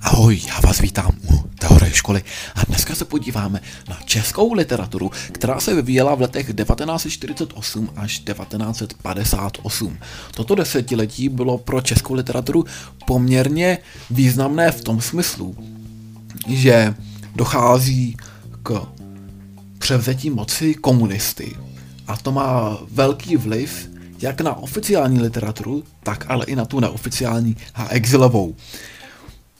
[0.00, 2.22] Ahoj, já vás vítám u Teorie školy
[2.54, 9.98] a dneska se podíváme na českou literaturu, která se vyvíjela v letech 1948 až 1958.
[10.34, 12.64] Toto desetiletí bylo pro českou literaturu
[13.06, 13.78] poměrně
[14.10, 15.56] významné v tom smyslu,
[16.48, 16.94] že
[17.36, 18.16] dochází
[18.62, 18.86] k
[19.78, 21.56] převzetí moci komunisty
[22.06, 23.90] a to má velký vliv
[24.22, 28.54] jak na oficiální literaturu, tak ale i na tu neoficiální a exilovou.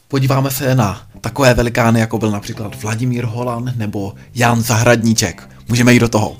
[0.07, 5.49] Podíváme se na takové velikány, jako byl například Vladimír Holan nebo Jan Zahradníček.
[5.69, 6.37] Můžeme jít do toho.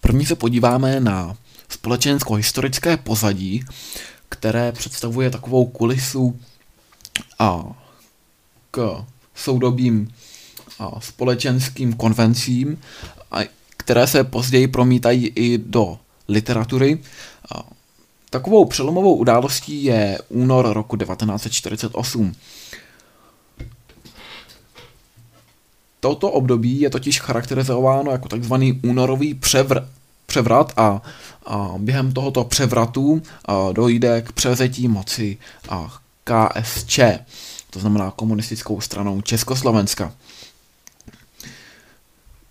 [0.00, 1.36] První se podíváme na
[1.68, 3.64] společensko-historické pozadí,
[4.28, 6.40] které představuje takovou kulisu
[7.38, 7.64] a
[8.70, 10.27] k soudobým a
[10.98, 12.78] společenským konvencím,
[13.76, 16.98] které se později promítají i do literatury.
[18.30, 22.34] Takovou přelomovou událostí je únor roku 1948.
[26.00, 29.88] Toto období je totiž charakterizováno jako takzvaný únorový převr,
[30.26, 31.02] převrat a,
[31.46, 35.38] a během tohoto převratu a, dojde k převzetí moci
[35.68, 37.00] a KSČ,
[37.70, 40.12] to znamená komunistickou stranou Československa.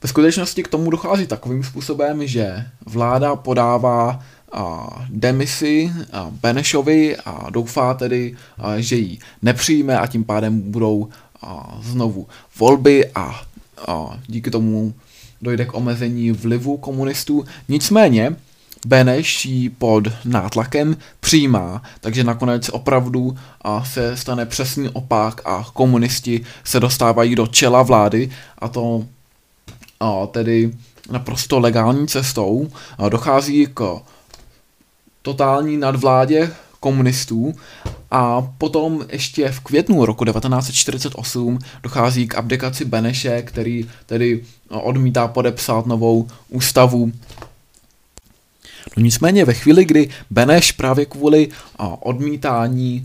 [0.03, 4.19] Ve skutečnosti k tomu dochází takovým způsobem, že vláda podává
[4.51, 11.09] a, demisi a Benešovi a doufá tedy, a, že ji nepřijme a tím pádem budou
[11.41, 12.27] a, znovu
[12.59, 13.41] volby a,
[13.87, 14.93] a díky tomu
[15.41, 17.45] dojde k omezení vlivu komunistů.
[17.69, 18.35] Nicméně
[18.85, 26.41] Beneš ji pod nátlakem přijímá, takže nakonec opravdu a se stane přesný opak a komunisti
[26.63, 29.05] se dostávají do čela vlády a to
[29.99, 30.73] a tedy
[31.11, 32.67] naprosto legální cestou
[33.09, 34.01] dochází k
[35.21, 37.53] totální nadvládě komunistů
[38.11, 45.85] a potom ještě v květnu roku 1948 dochází k abdikaci Beneše, který tedy odmítá podepsat
[45.85, 47.11] novou ústavu.
[48.97, 51.47] No nicméně ve chvíli, kdy Beneš právě kvůli
[51.99, 53.03] odmítání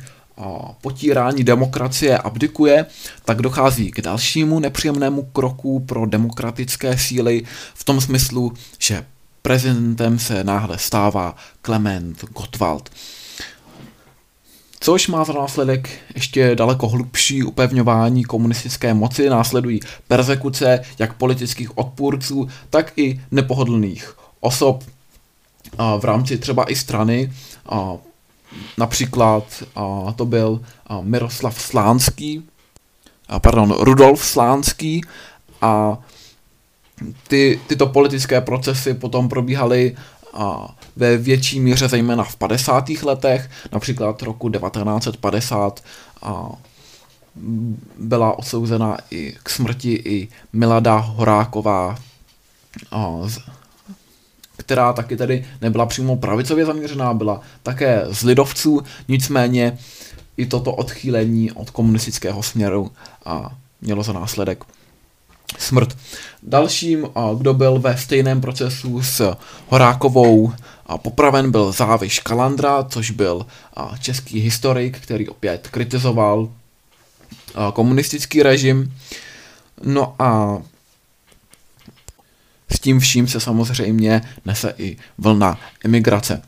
[0.81, 2.87] potírání demokracie abdikuje,
[3.25, 7.43] tak dochází k dalšímu nepříjemnému kroku pro demokratické síly
[7.75, 9.05] v tom smyslu, že
[9.43, 12.91] prezidentem se náhle stává Klement Gottwald.
[14.81, 22.49] Což má za následek ještě daleko hlubší upevňování komunistické moci, následují persekuce jak politických odpůrců,
[22.71, 24.85] tak i nepohodlných osob
[25.99, 27.33] v rámci třeba i strany.
[28.79, 29.63] Například
[30.17, 30.61] to byl
[31.01, 32.49] Miroslav Slánský,
[33.43, 35.01] pardon, Rudolf Slánský
[35.61, 35.99] a
[37.29, 39.97] ty, tyto politické procesy potom probíhaly
[40.35, 42.91] a ve větší míře zejména v 50.
[42.91, 45.85] letech, například roku 1950
[46.23, 46.51] a
[47.99, 51.97] byla odsouzena i k smrti i Milada Horáková,
[52.91, 53.19] a,
[54.63, 59.79] která taky tedy nebyla přímo pravicově zaměřená, byla také z lidovců, nicméně
[60.37, 62.91] i toto odchýlení od komunistického směru
[63.25, 63.51] a
[63.81, 64.65] mělo za následek
[65.59, 65.97] smrt.
[66.43, 67.09] Dalším,
[67.39, 69.37] kdo byl ve stejném procesu s
[69.69, 70.53] Horákovou
[70.97, 73.47] popraven, byl Záviš Kalandra, což byl
[74.01, 76.49] český historik, který opět kritizoval
[77.73, 78.95] komunistický režim.
[79.85, 80.59] No a
[82.73, 86.43] s tím vším se samozřejmě nese i vlna emigrace.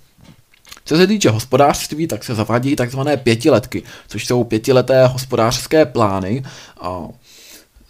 [0.85, 6.45] Co se týče hospodářství, tak se zavádí takzvané pětiletky, což jsou pětileté hospodářské plány.
[6.81, 7.09] A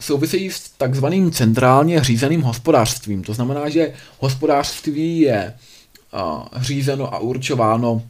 [0.00, 3.22] souvisejí s takzvaným centrálně řízeným hospodářstvím.
[3.22, 5.54] To znamená, že hospodářství je
[6.12, 8.02] a, řízeno a určováno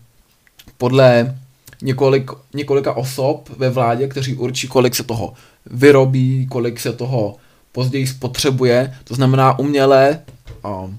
[0.78, 1.38] podle
[1.82, 5.34] několik, několika osob ve vládě, kteří určí, kolik se toho
[5.66, 7.36] vyrobí, kolik se toho
[7.74, 8.98] později spotřebuje.
[9.04, 10.20] To znamená, uměle
[10.64, 10.90] a,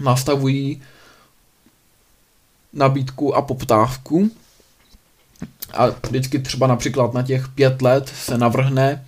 [0.00, 0.82] nastavují
[2.72, 4.30] nabídku a poptávku.
[5.72, 9.04] A vždycky třeba například na těch pět let se navrhne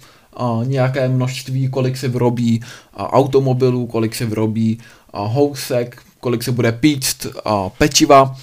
[0.65, 4.79] nějaké množství, kolik se vyrobí a automobilů, kolik se vyrobí
[5.12, 8.37] housek, kolik se bude pít a pečiva.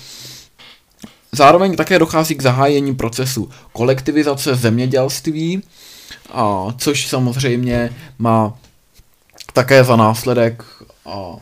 [1.32, 5.64] Zároveň také dochází k zahájení procesu kolektivizace zemědělství,
[6.32, 7.90] a což samozřejmě
[8.20, 8.54] má
[9.54, 10.64] také za následek
[11.06, 11.36] a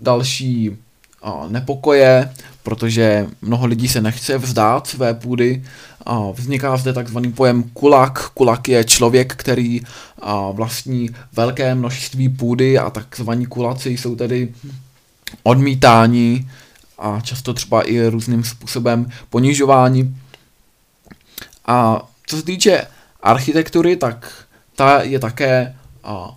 [0.00, 0.76] další
[1.22, 5.64] a nepokoje, protože mnoho lidí se nechce vzdát své půdy.
[6.06, 8.30] A vzniká zde takzvaný pojem kulak.
[8.30, 9.80] Kulak je člověk, který
[10.22, 14.54] a vlastní velké množství půdy a takzvaní kulaci jsou tedy
[15.42, 16.50] odmítání
[16.98, 20.16] a často třeba i různým způsobem ponižování.
[21.66, 22.86] A co se týče
[23.26, 24.46] architektury, tak
[24.76, 26.36] ta je také a,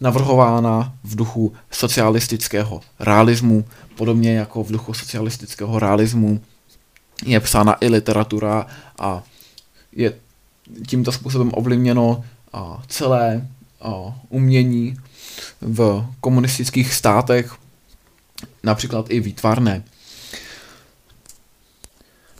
[0.00, 3.64] navrhována v duchu socialistického realismu,
[3.96, 6.40] podobně jako v duchu socialistického realismu
[7.24, 8.66] je psána i literatura
[8.98, 9.22] a
[9.92, 10.12] je
[10.86, 13.48] tímto způsobem ovlivněno a, celé
[13.80, 13.90] a,
[14.28, 14.96] umění
[15.60, 17.54] v komunistických státech,
[18.62, 19.82] například i výtvarné.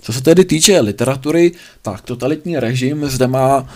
[0.05, 1.53] Co se tedy týče literatury,
[1.83, 3.69] tak totalitní režim zde má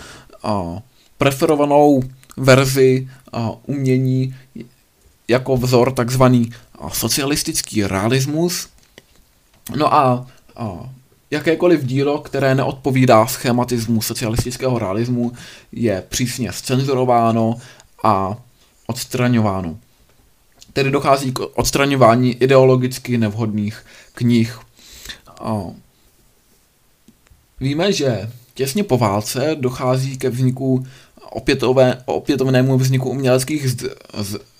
[0.43, 0.81] a,
[1.17, 2.01] preferovanou
[2.37, 4.35] verzi a, umění
[5.27, 8.69] jako vzor takzvaný a, socialistický realismus.
[9.75, 10.89] No a, a
[11.31, 15.31] jakékoliv dílo, které neodpovídá schematismu socialistického realismu,
[15.71, 17.55] je přísně scenzurováno
[18.03, 18.37] a
[18.87, 19.77] odstraňováno.
[20.73, 24.59] Tedy dochází k odstraňování ideologicky nevhodných knih.
[27.61, 30.85] Víme, že těsně po válce dochází ke vzniku
[31.31, 33.67] opětové, opětovnému vzniku uměleckých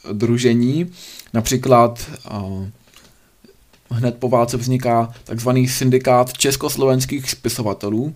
[0.10, 0.92] združení.
[1.34, 2.10] Například
[3.90, 8.16] hned po válce vzniká takzvaný syndikát československých spisovatelů,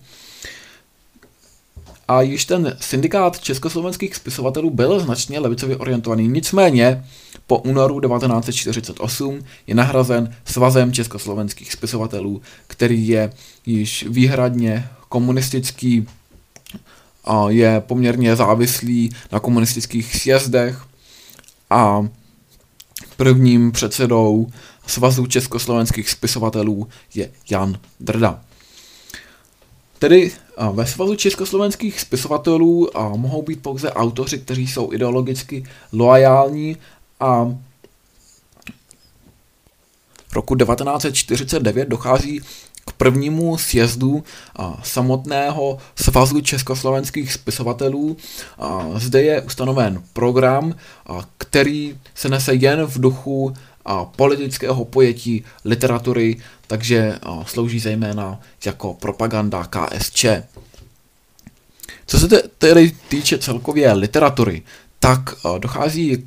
[2.08, 6.28] a již ten syndikát československých spisovatelů byl značně levicově orientovaný.
[6.28, 7.04] Nicméně
[7.46, 13.32] po únoru 1948 je nahrazen Svazem československých spisovatelů, který je
[13.66, 16.06] již výhradně komunistický
[17.24, 20.82] a je poměrně závislý na komunistických sjezdech
[21.70, 22.08] a
[23.16, 24.46] prvním předsedou
[24.86, 28.40] Svazu československých spisovatelů je Jan Drda.
[30.04, 30.32] Tedy
[30.72, 36.76] ve svazu československých spisovatelů mohou být pouze autoři, kteří jsou ideologicky loajální
[37.20, 37.56] a
[40.34, 42.40] roku 1949 dochází
[42.86, 44.24] k prvnímu sjezdu
[44.82, 48.16] samotného svazu československých spisovatelů.
[48.96, 50.74] Zde je ustanoven program,
[51.38, 53.54] který se nese jen v duchu
[54.16, 56.36] politického pojetí literatury,
[56.66, 60.26] takže slouží zejména jako propaganda KSČ.
[62.06, 62.28] Co se
[62.58, 64.62] tedy týče celkově literatury,
[64.98, 65.20] tak
[65.58, 66.24] dochází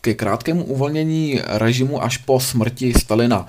[0.00, 3.46] ke krátkému uvolnění režimu až po smrti Stalina,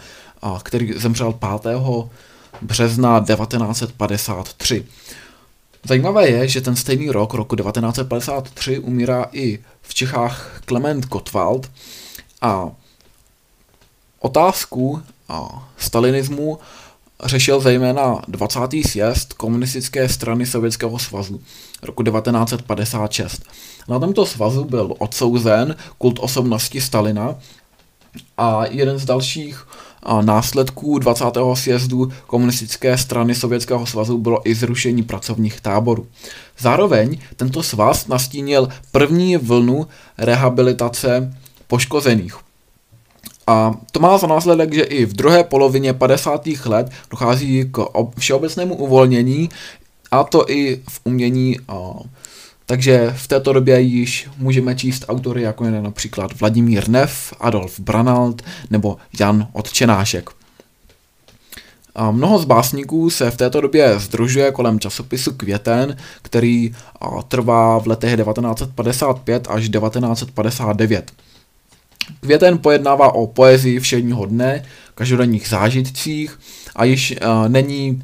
[0.64, 1.78] který zemřel 5.
[2.62, 4.86] března 1953.
[5.88, 11.72] Zajímavé je, že ten stejný rok, roku 1953, umírá i v Čechách Klement Gottwald
[12.42, 12.72] a
[14.26, 16.60] Otázku a stalinismu
[17.24, 18.60] řešil zejména 20.
[18.88, 21.42] sjezd komunistické strany Sovětského svazu
[21.84, 23.44] roku 1956.
[23.88, 27.36] Na tomto svazu byl odsouzen kult osobnosti Stalina
[28.38, 29.68] a jeden z dalších
[30.22, 31.26] následků 20.
[31.54, 36.08] sjezdu komunistické strany Sovětského svazu bylo i zrušení pracovních táborů.
[36.60, 39.88] Zároveň tento svaz nastínil první vlnu
[40.18, 41.38] rehabilitace
[41.68, 42.45] poškozených.
[43.48, 46.48] A to má za následek, že i v druhé polovině 50.
[46.66, 47.86] let dochází k
[48.18, 49.50] všeobecnému uvolnění,
[50.12, 51.58] a to i v umění.
[52.66, 58.42] Takže v této době již můžeme číst autory jako je například Vladimír Nev, Adolf Branald
[58.70, 60.30] nebo Jan Odčenášek.
[61.96, 66.76] A mnoho z básníků se v této době združuje kolem časopisu Květen, který
[67.28, 71.12] trvá v letech 1955 až 1959.
[72.20, 76.40] Květen pojednává o poezii všedního dne, každodenních zážitcích
[76.76, 78.04] a již uh, není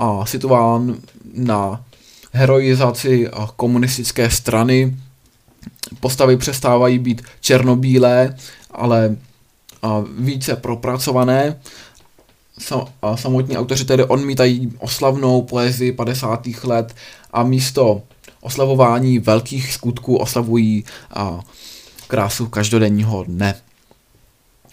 [0.00, 0.96] uh, situován
[1.34, 1.84] na
[2.32, 4.96] heroizaci uh, komunistické strany.
[6.00, 8.36] Postavy přestávají být černobílé,
[8.70, 9.16] ale
[9.82, 11.60] uh, více propracované.
[12.58, 16.46] Sam, uh, samotní autoři tedy odmítají oslavnou poezii 50.
[16.64, 16.94] let
[17.32, 18.02] a místo
[18.40, 20.84] oslavování velkých skutků oslavují
[21.16, 21.40] uh,
[22.12, 23.54] krásu každodenního dne.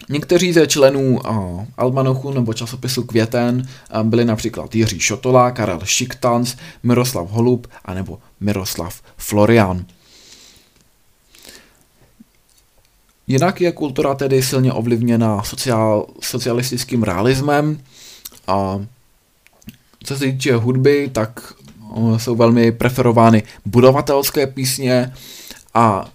[0.08, 6.54] Někteří ze členů uh, Almanochu nebo časopisu Květen uh, byli například Jiří Šotola, Karel Šiktanc,
[6.82, 9.84] Miroslav Holub a nebo Miroslav Florian.
[13.26, 17.80] Jinak je kultura tedy silně ovlivněna sociál, socialistickým realismem
[18.46, 18.80] a
[20.04, 21.52] co se týče hudby, tak
[21.88, 25.12] uh, jsou velmi preferovány budovatelské písně
[25.74, 26.10] a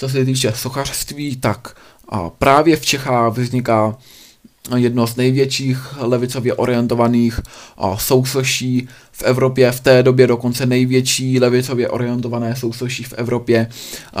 [0.00, 1.76] co se týče sochařství, tak
[2.38, 3.96] právě v Čechách vzniká
[4.76, 7.40] jedno z největších levicově orientovaných
[7.96, 13.68] sousoší v Evropě, v té době dokonce největší levicově orientované sousoší v Evropě,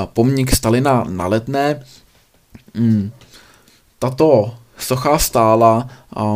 [0.04, 1.84] pomník Stalina na Letné.
[2.74, 3.10] Hmm.
[3.98, 5.88] tato socha stála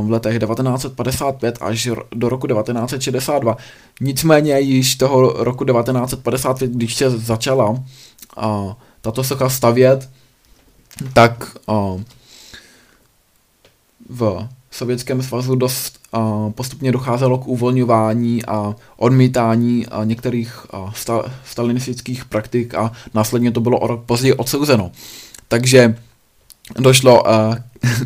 [0.03, 3.57] v letech 1955 až do roku 1962.
[4.01, 7.77] Nicméně již toho roku 1955, když se začala
[9.05, 10.11] tato socha stavět,
[11.13, 11.57] tak
[14.09, 21.33] v Sovětském svazu dost uh, postupně docházelo k uvolňování a odmítání uh, některých uh, sta-
[21.47, 24.91] stalinistických praktik a následně to bylo o rok později odsouzeno.
[25.49, 25.97] Takže
[26.79, 27.31] došlo uh,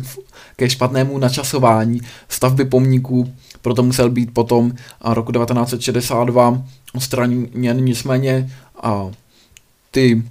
[0.55, 6.63] ke špatnému načasování stavby pomníků, proto musel být potom uh, roku 1962
[6.93, 8.51] odstraněn nicméně
[8.83, 9.11] uh,
[9.91, 10.23] ty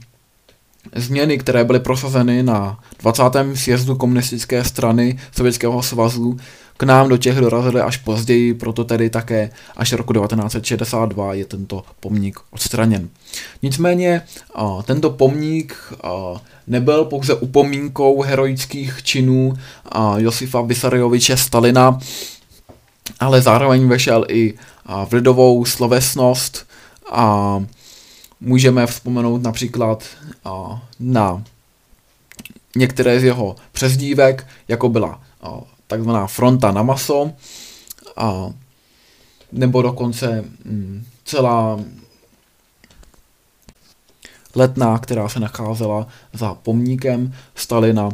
[0.95, 3.23] změny, které byly prosazeny na 20.
[3.55, 6.37] sjezdu komunistické strany Sovětského svazu,
[6.77, 11.85] k nám do těch dorazily až později, proto tedy také až roku 1962 je tento
[12.01, 13.09] pomník odstraněn.
[13.63, 14.23] Nicméně
[14.85, 15.95] tento pomník
[16.67, 19.53] nebyl pouze upomínkou heroických činů
[20.17, 21.99] Josifa Vysarioviče Stalina,
[23.21, 24.55] ale zároveň vešel i
[25.09, 26.67] v lidovou slovesnost
[27.13, 27.59] a
[28.41, 30.05] můžeme vzpomenout například
[31.01, 31.45] na
[32.77, 35.21] některé z jeho přezdívek, jako byla
[35.87, 37.33] takzvaná fronta na maso,
[38.17, 38.53] a,
[39.53, 41.81] nebo dokonce mm, celá
[44.55, 48.11] letná, která se nacházela za pomníkem Stalina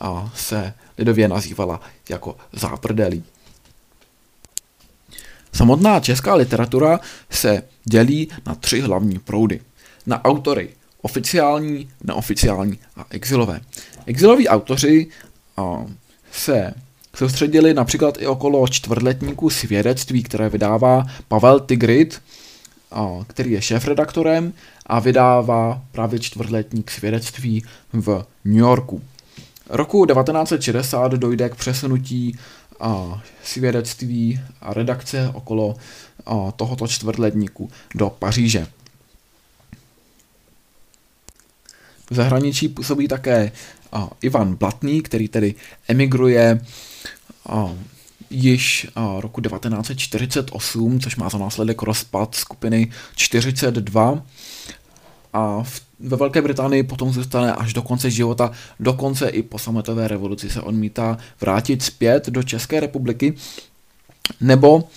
[0.00, 3.24] a se lidově nazývala jako záprdelí.
[5.52, 7.00] Samotná česká literatura
[7.30, 9.60] se dělí na tři hlavní proudy.
[10.06, 10.70] Na autory
[11.04, 13.60] oficiální, neoficiální a exilové.
[14.06, 15.06] Exiloví autoři
[15.56, 15.86] a,
[16.32, 16.74] se
[17.16, 22.22] soustředili například i okolo čtvrtletníku svědectví, které vydává Pavel Tigrit,
[22.92, 24.52] a, který je šéf-redaktorem
[24.86, 29.02] a vydává právě čtvrtletník svědectví v New Yorku.
[29.68, 32.38] Roku 1960 dojde k přesunutí
[32.80, 35.76] a, svědectví a redakce okolo
[36.26, 38.66] a, tohoto čtvrtletníku do Paříže.
[42.10, 43.52] V zahraničí působí také
[43.92, 45.54] a, Ivan Blatný, který tedy
[45.88, 46.60] emigruje
[47.48, 47.72] a,
[48.30, 54.22] již a, roku 1948, což má za následek rozpad skupiny 42
[55.32, 60.08] a v, ve Velké Británii potom zůstane až do konce života, dokonce i po sametové
[60.08, 63.34] revoluci se odmítá vrátit zpět do České republiky,
[64.40, 64.88] nebo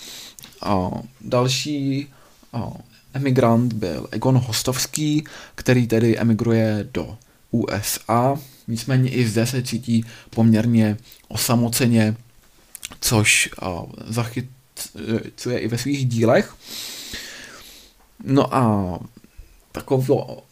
[0.62, 0.90] a,
[1.22, 2.08] další
[2.54, 2.72] a,
[3.18, 5.24] emigrant byl Egon Hostovský,
[5.56, 7.18] který tedy emigruje do
[7.52, 8.36] USA,
[8.68, 10.98] nicméně i zde se cítí poměrně
[11.28, 12.16] osamoceně,
[13.02, 13.50] což
[14.08, 16.56] zachycuje i ve svých dílech.
[18.24, 19.00] No a
[19.72, 20.44] takovou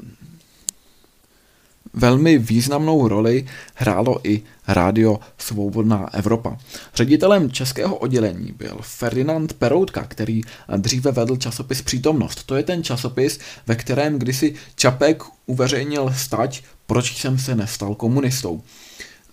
[1.96, 6.58] velmi významnou roli hrálo i rádio Svobodná Evropa.
[6.96, 10.42] Ředitelem českého oddělení byl Ferdinand Peroutka, který
[10.78, 12.44] dříve vedl časopis Přítomnost.
[12.44, 18.62] To je ten časopis, ve kterém kdysi Čapek uveřejnil stať, proč jsem se nestal komunistou.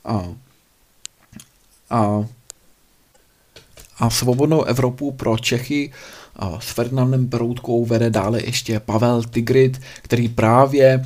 [0.05, 0.29] A,
[1.91, 2.25] a,
[3.99, 6.22] a Svobodnou Evropu pro Čechy a
[6.59, 11.05] s Ferdinandem Peroutkou vede dále ještě Pavel Tigrit, který právě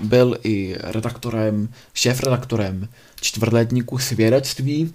[0.00, 2.88] byl i redaktorem, šéf-redaktorem
[3.20, 4.94] čtvrtletníku svědectví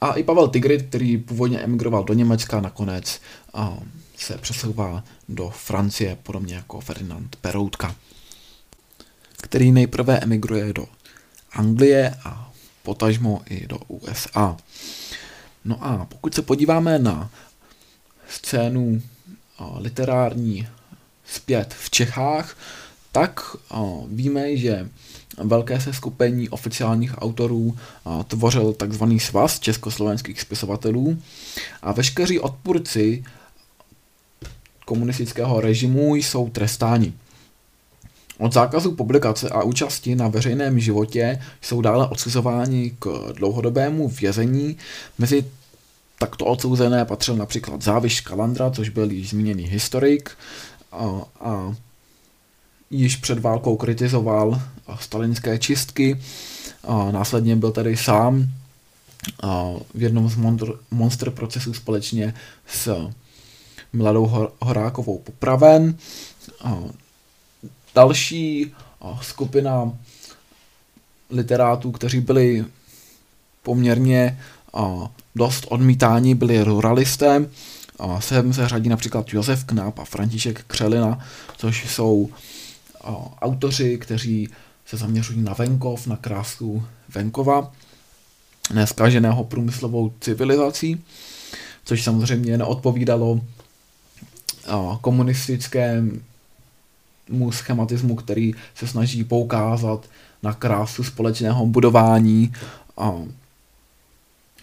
[0.00, 3.20] a i Pavel Tigrit, který původně emigroval do Německa, nakonec
[4.16, 7.96] se přesouvá do Francie, podobně jako Ferdinand Peroutka,
[9.42, 10.86] který nejprve emigruje do
[11.52, 14.56] Anglie a potažmo i do USA.
[15.64, 17.30] No a pokud se podíváme na
[18.30, 19.02] scénu
[19.76, 20.68] literární
[21.26, 22.56] zpět v Čechách,
[23.12, 23.56] tak
[24.08, 24.88] víme, že
[25.38, 27.76] velké seskupení oficiálních autorů
[28.26, 31.22] tvořil takzvaný svaz československých spisovatelů
[31.82, 33.24] a veškeří odpůrci
[34.84, 37.12] komunistického režimu jsou trestáni.
[38.38, 44.76] Od zákazu publikace a účasti na veřejném životě jsou dále odsuzováni k dlouhodobému vězení.
[45.18, 45.44] Mezi
[46.20, 50.30] takto odsouzené patřil například Záviš Kalandra, což byl již zmíněný historik
[50.92, 51.74] a, a
[52.90, 54.62] již před válkou kritizoval
[55.00, 56.20] stalinské čistky.
[56.84, 58.48] A následně byl tady sám
[59.42, 62.34] a v jednom z monster, monster procesů společně
[62.66, 63.10] s
[63.92, 65.98] Mladou Horákovou popraven.
[66.64, 66.78] A
[67.94, 68.74] další
[69.22, 69.92] skupina
[71.30, 72.64] literátů, kteří byli
[73.62, 74.40] poměrně
[75.34, 77.46] dost odmítáni, byli ruralisté.
[78.18, 81.18] Sem se řadí například Josef Knáp a František Křelina,
[81.56, 82.30] což jsou
[83.40, 84.48] autoři, kteří
[84.86, 86.82] se zaměřují na venkov, na krásu
[87.14, 87.72] venkova,
[88.74, 91.04] neskaženého průmyslovou civilizací,
[91.84, 93.40] což samozřejmě neodpovídalo
[95.00, 96.20] komunistickému
[97.50, 100.06] schematismu, který se snaží poukázat
[100.42, 102.52] na krásu společného budování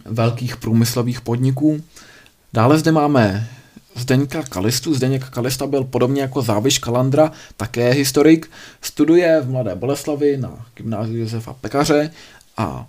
[0.05, 1.83] velkých průmyslových podniků.
[2.53, 3.49] Dále zde máme
[3.95, 4.93] Zdeňka Kalistu.
[4.93, 8.51] Zdeněk Kalista byl podobně jako Záviš Kalandra, také historik.
[8.81, 12.11] Studuje v Mladé Boleslavi na gymnáziu Josefa Pekaře
[12.57, 12.87] a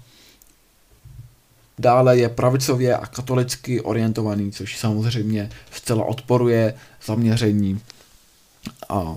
[1.78, 6.74] dále je pravicově a katolicky orientovaný, což samozřejmě zcela odporuje
[7.06, 7.80] zaměření
[8.88, 9.16] a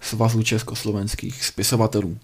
[0.00, 2.18] svazu československých spisovatelů.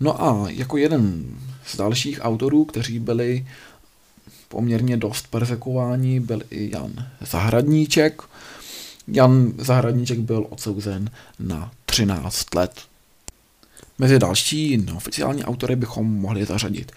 [0.00, 1.24] No a jako jeden
[1.66, 3.46] z dalších autorů, kteří byli
[4.48, 8.22] poměrně dost persekováni, byl i Jan Zahradníček.
[9.08, 12.80] Jan Zahradníček byl odsouzen na 13 let.
[13.98, 16.92] Mezi další neoficiální autory bychom mohli zařadit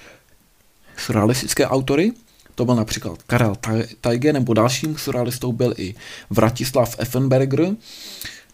[0.97, 2.11] surrealistické autory,
[2.55, 3.55] to byl například Karel
[4.01, 5.95] Tajge, nebo dalším surrealistou byl i
[6.29, 7.75] Vratislav Effenberger,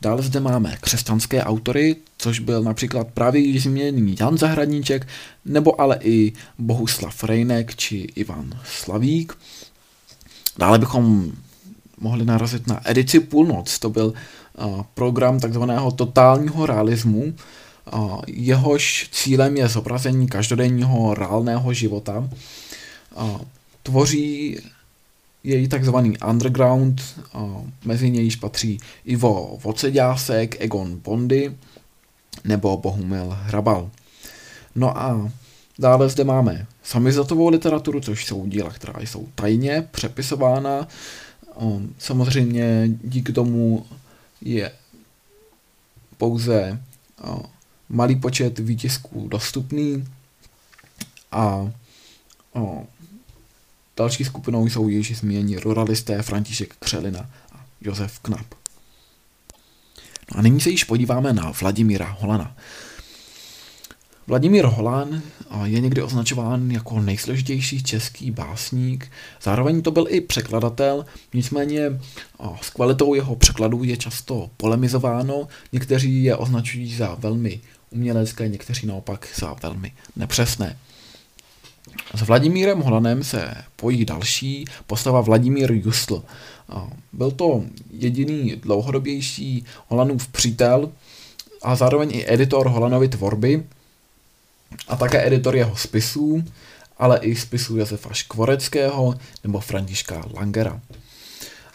[0.02, 5.08] Dále zde máme křesťanské autory, což byl například právě již zmíněný Jan Zahradníček,
[5.46, 9.38] nebo ale i Bohuslav Rejnek či Ivan Slavík.
[10.58, 11.32] Dále bychom
[12.00, 14.14] mohli narazit na edici Půlnoc, to byl
[14.94, 17.34] program takzvaného totálního realismu,
[18.28, 22.30] jehož cílem je zobrazení každodenního reálného života.
[23.84, 24.58] Tvoří
[25.44, 27.02] její takzvaný underground,
[27.86, 31.58] mezi nějž patří Ivo Voceďásek, Egon Bondy
[32.44, 33.90] nebo Bohumil Hrabal.
[34.76, 35.32] No a
[35.80, 40.88] dále zde máme samizatovou literaturu, což jsou díla, která jsou tajně přepisována.
[41.98, 43.86] Samozřejmě díky tomu
[44.42, 44.72] je
[46.18, 46.84] pouze
[47.90, 50.08] malý počet výtisků dostupný
[51.32, 51.72] a
[53.98, 58.46] Další skupinou jsou již zmíněni ruralisté František Křelina a Josef Knap.
[60.32, 62.56] No a nyní se již podíváme na Vladimíra Holana.
[64.28, 65.22] Vladimír Holan
[65.64, 72.00] je někdy označován jako nejsložitější český básník, zároveň to byl i překladatel, nicméně
[72.62, 79.28] s kvalitou jeho překladů je často polemizováno, někteří je označují za velmi umělecké, někteří naopak
[79.36, 80.78] za velmi nepřesné.
[82.16, 86.24] S Vladimírem Holanem se pojí další postava Vladimír Justl.
[87.14, 90.92] Byl to jediný dlouhodobější Holanův přítel
[91.62, 93.64] a zároveň i editor Holanovy tvorby
[94.88, 96.44] a také editor jeho spisů,
[96.98, 100.82] ale i spisů Josefa Škvoreckého nebo Františka Langera.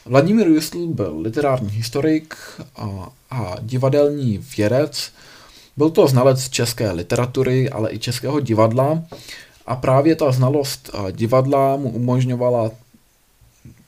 [0.05, 2.37] Vladimír Justl byl literární historik
[2.77, 5.13] a, a divadelní vědec.
[5.77, 9.03] Byl to znalec české literatury, ale i českého divadla
[9.67, 12.71] a právě ta znalost divadla mu umožňovala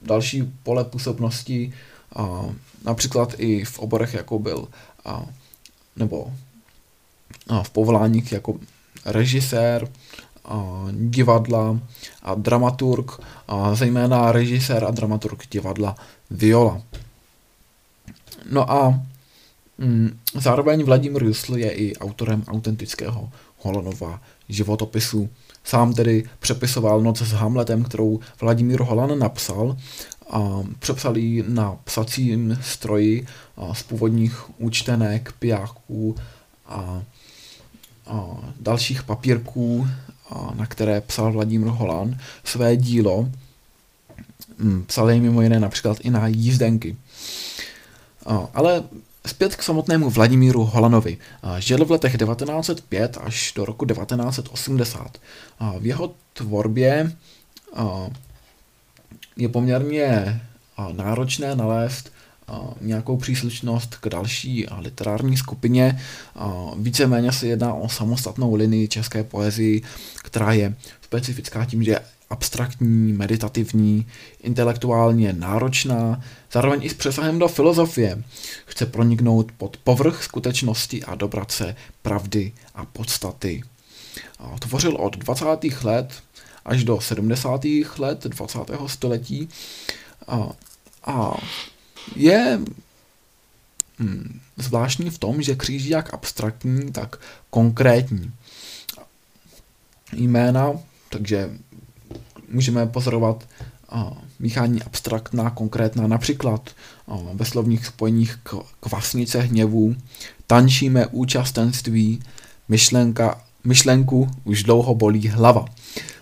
[0.02, 1.72] další pole působnosti,
[2.84, 4.68] například i v oborech, jako byl,
[5.96, 6.32] nebo
[7.62, 8.54] v povoláních jako
[9.04, 9.88] režisér,
[10.92, 11.80] divadla
[12.22, 15.96] a dramaturg, a zejména režisér a dramaturg divadla
[16.30, 16.82] Viola.
[18.50, 19.00] No a
[19.78, 25.28] mm, zároveň Vladimír Jusl je i autorem autentického Holonova životopisu.
[25.68, 29.76] Sám tedy přepisoval Noc s Hamletem, kterou Vladimír Holan napsal
[30.30, 33.26] a přepsal ji na psacím stroji
[33.72, 36.16] z původních účtenek, pijáků
[36.66, 37.02] a,
[38.06, 39.88] a dalších papírků,
[40.30, 43.28] a na které psal Vladimír Holan své dílo.
[44.58, 46.96] Hm, psal jej mimo jiné například i na jízdenky.
[48.54, 48.82] Ale
[49.26, 51.18] Zpět k samotnému Vladimíru Holanovi.
[51.58, 55.18] Žil v letech 1905 až do roku 1980.
[55.78, 57.12] V jeho tvorbě
[59.36, 60.40] je poměrně
[60.92, 62.12] náročné nalézt
[62.80, 66.00] nějakou příslušnost k další literární skupině.
[66.76, 69.82] Víceméně se jedná o samostatnou linii české poezii,
[70.22, 74.06] která je specifická tím, že je abstraktní, meditativní,
[74.42, 78.22] intelektuálně náročná, zároveň i s přesahem do filozofie.
[78.66, 83.62] Chce proniknout pod povrch skutečnosti a dobrat se pravdy a podstaty.
[84.58, 85.44] Tvořil od 20.
[85.84, 86.12] let
[86.64, 87.64] až do 70.
[87.98, 88.58] let 20.
[88.86, 89.48] století
[90.26, 90.48] a,
[91.04, 91.36] a
[92.16, 92.60] je
[93.98, 97.16] hm, zvláštní v tom, že kříží jak abstraktní, tak
[97.50, 98.32] konkrétní.
[100.12, 100.72] Jména,
[101.10, 101.50] takže
[102.48, 103.48] můžeme pozorovat
[104.38, 106.70] míchání abstraktná, konkrétná, například
[107.34, 108.38] ve slovních spojeních
[108.80, 109.96] kvasnice hněvu,
[110.46, 112.22] tančíme účastenství,
[112.68, 115.64] myšlenka, myšlenku už dlouho bolí hlava.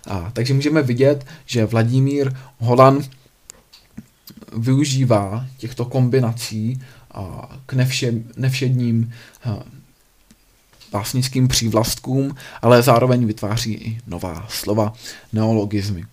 [0.07, 3.03] A, takže můžeme vidět, že Vladimír Holan
[4.55, 6.81] využívá těchto kombinací
[7.11, 9.59] a, k nevše, nevšedním a,
[10.91, 14.93] básnickým přívlastkům, ale zároveň vytváří i nová slova,
[15.33, 16.05] neologizmy.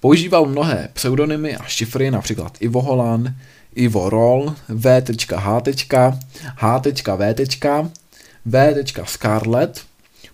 [0.00, 3.34] Používal mnohé pseudonymy a šifry, například Ivo Holan,
[3.74, 5.60] Ivo Roll, V.H.
[6.56, 6.92] H.V.
[8.44, 8.84] V.
[9.04, 9.84] Scarlett,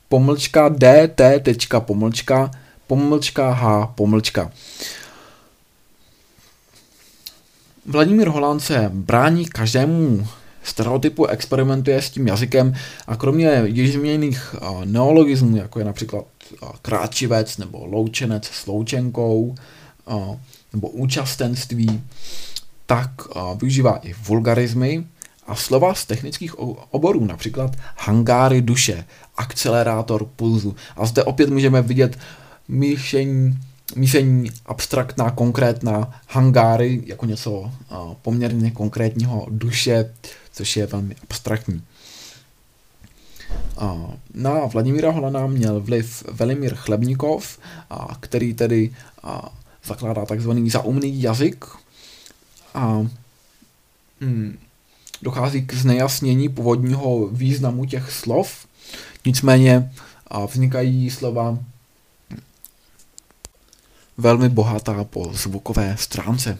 [0.08, 1.20] pomlčka DT.
[1.78, 2.50] pomlčka,
[2.86, 3.86] pomlčka H.
[3.86, 4.52] pomlčka.
[7.90, 10.26] Vladimír Holan se brání každému
[10.62, 12.74] stereotypu, experimentuje s tím jazykem
[13.06, 16.24] a kromě již změněných neologismů, jako je například
[16.82, 19.54] kráčivec nebo loučenec s loučenkou
[20.72, 22.00] nebo účastenství,
[22.86, 23.10] tak
[23.56, 25.06] využívá i vulgarizmy
[25.46, 26.58] a slova z technických
[26.90, 29.04] oborů, například hangáry duše,
[29.36, 30.76] akcelerátor pulzu.
[30.96, 32.18] A zde opět můžeme vidět
[32.68, 33.58] myšlení,
[33.96, 37.72] myšlení abstraktná, konkrétná, hangáry jako něco
[38.22, 40.14] poměrně konkrétního duše,
[40.52, 41.82] což je velmi abstraktní.
[44.34, 47.58] Na Vladimíra Holana měl vliv Velimír Chlebníkov,
[48.20, 48.94] který tedy
[49.84, 51.64] zakládá takzvaný zaumný jazyk
[52.74, 53.06] a
[54.20, 54.58] hmm,
[55.22, 58.66] dochází k znejasnění původního významu těch slov,
[59.26, 59.92] nicméně
[60.46, 61.58] vznikají slova
[64.20, 66.58] velmi bohatá po zvukové stránce.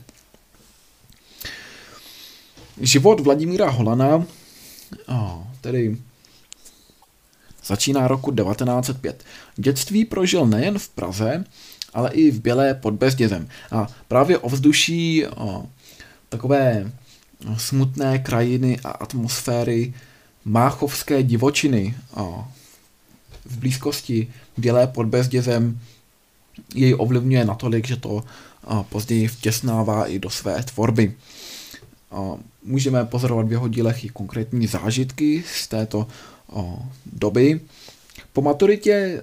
[2.80, 4.26] Život Vladimíra Holana,
[5.60, 5.96] tedy
[7.66, 9.24] začíná roku 1905.
[9.56, 11.44] Dětství prožil nejen v Praze,
[11.94, 13.48] ale i v Bělé pod Bezdězem.
[13.70, 15.66] A právě ovzduší o,
[16.28, 16.92] takové
[17.56, 19.94] smutné krajiny a atmosféry
[20.44, 22.48] máchovské divočiny o,
[23.44, 25.80] v blízkosti Bělé pod Bezdězem
[26.74, 28.24] jej ovlivňuje natolik, že to
[28.88, 31.14] později vtěsnává i do své tvorby.
[32.64, 36.06] Můžeme pozorovat v jeho dílech i konkrétní zážitky z této
[37.12, 37.60] doby.
[38.32, 39.22] Po maturitě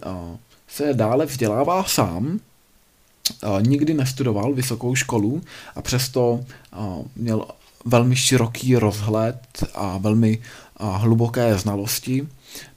[0.68, 2.40] se dále vzdělává sám,
[3.62, 5.42] nikdy nestudoval vysokou školu
[5.76, 6.44] a přesto
[7.16, 7.46] měl
[7.86, 9.40] velmi široký rozhled
[9.74, 10.42] a velmi
[10.80, 12.28] hluboké znalosti,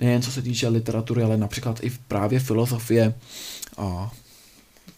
[0.00, 3.14] nejen co se týče literatury, ale například i právě filozofie,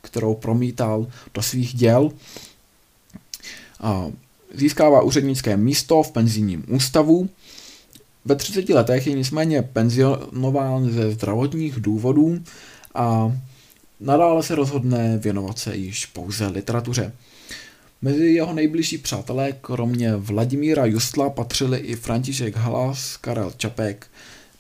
[0.03, 2.13] kterou promítal do svých děl.
[4.55, 7.29] Získává úřednické místo v penzijním ústavu,
[8.25, 12.43] ve 30 letech je nicméně penzionován ze zdravotních důvodů
[12.95, 13.37] a
[14.01, 17.13] nadále se rozhodne věnovat se již pouze literatuře.
[18.03, 24.07] Mezi jeho nejbližší přátelé, kromě Vladimíra Justla, patřili i František Halas, Karel Čapek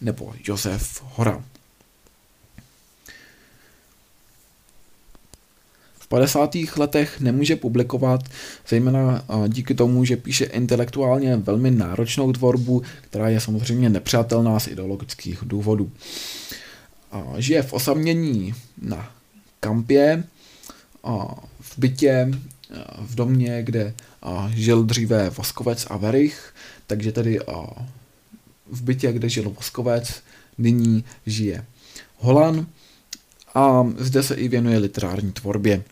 [0.00, 1.44] nebo Josef Hora.
[6.12, 6.56] 50.
[6.76, 8.20] letech nemůže publikovat,
[8.68, 15.38] zejména díky tomu, že píše intelektuálně velmi náročnou tvorbu, která je samozřejmě nepřátelná z ideologických
[15.42, 15.90] důvodů.
[17.36, 19.10] Žije v osamění na
[19.60, 20.24] kampě,
[21.60, 22.30] v bytě,
[22.98, 23.94] v domě, kde
[24.48, 26.54] žil dříve Voskovec a Verich,
[26.86, 27.40] takže tedy
[28.66, 30.22] v bytě, kde žil Voskovec,
[30.58, 31.64] nyní žije
[32.18, 32.66] Holan
[33.54, 35.82] a zde se i věnuje literární tvorbě.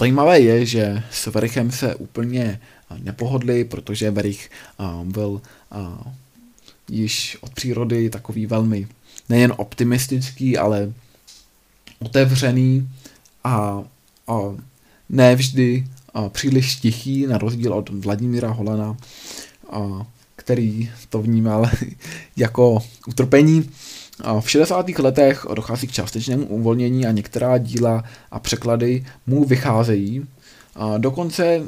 [0.00, 2.60] Zajímavé je, že s Verichem se úplně
[2.98, 4.50] nepohodli, protože Verich
[5.04, 5.40] byl
[6.88, 8.88] již od přírody takový velmi
[9.28, 10.92] nejen optimistický, ale
[11.98, 12.88] otevřený
[13.44, 13.84] a,
[14.26, 14.38] a
[15.08, 15.86] ne vždy
[16.28, 18.96] příliš tichý, na rozdíl od Vladimíra Holena,
[19.70, 21.70] a, který to vnímal
[22.36, 23.70] jako utrpení.
[24.40, 24.88] V 60.
[24.88, 30.26] letech dochází k částečnému uvolnění a některá díla a překlady mu vycházejí.
[30.98, 31.62] Do konce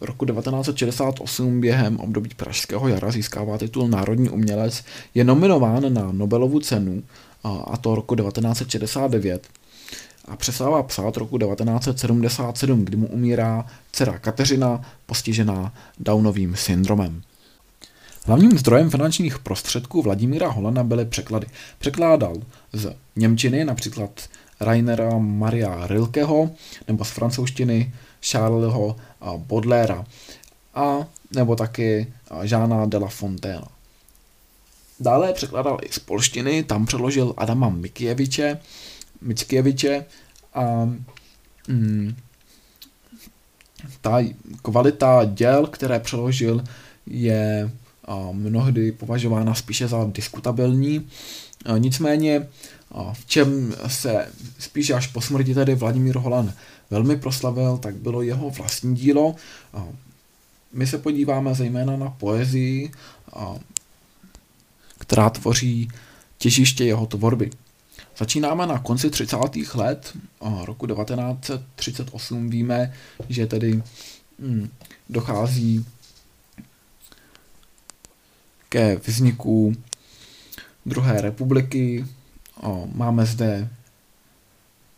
[0.00, 4.84] roku 1968 během období Pražského jara získává titul Národní umělec,
[5.14, 7.02] je nominován na Nobelovu cenu,
[7.44, 9.48] a to roku 1969
[10.24, 17.22] a přestává psát roku 1977, kdy mu umírá dcera Kateřina, postižená Downovým syndromem.
[18.26, 21.46] Hlavním zdrojem finančních prostředků Vladimíra Holana byly překlady.
[21.78, 22.36] Překládal
[22.72, 24.28] z Němčiny například
[24.60, 26.50] Rainera Maria Rilkeho
[26.88, 27.94] nebo z francouzštiny
[28.30, 28.96] Charlesho
[29.36, 30.04] Baudelaire
[30.74, 33.64] a nebo taky Žána de la Fontaine.
[35.00, 38.60] Dále překládal i z polštiny, tam přeložil Adama Mikieviče,
[39.20, 40.04] Mickieviče
[40.54, 40.90] a
[41.68, 42.16] mm,
[44.00, 44.18] ta
[44.62, 46.64] kvalita děl, které přeložil,
[47.06, 47.70] je
[48.32, 51.08] mnohdy považována spíše za diskutabilní.
[51.78, 52.48] Nicméně
[53.12, 56.52] v čem se spíše až po smrti tedy Vladimír Holan
[56.90, 59.34] velmi proslavil, tak bylo jeho vlastní dílo.
[60.72, 62.90] My se podíváme zejména na poezii,
[64.98, 65.88] která tvoří
[66.38, 67.50] těžiště jeho tvorby.
[68.18, 69.36] Začínáme na konci 30.
[69.74, 70.16] let
[70.64, 72.50] roku 1938.
[72.50, 72.92] Víme,
[73.28, 73.82] že tedy
[74.38, 74.68] hm,
[75.08, 75.86] dochází
[78.74, 79.74] ke vzniku
[80.86, 82.04] druhé republiky.
[82.94, 83.68] Máme zde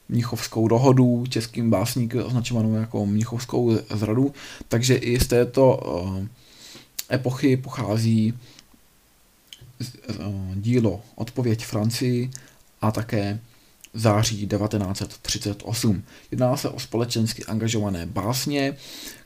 [0.08, 4.34] Mnichovskou dohodu, českým básníkem označovanou jako Mnichovskou zradu,
[4.68, 5.80] takže i z této
[7.12, 8.34] epochy pochází
[10.54, 12.30] dílo Odpověď Francii
[12.80, 13.40] a také
[13.94, 16.02] září 1938.
[16.30, 18.76] Jedná se o společensky angažované básně,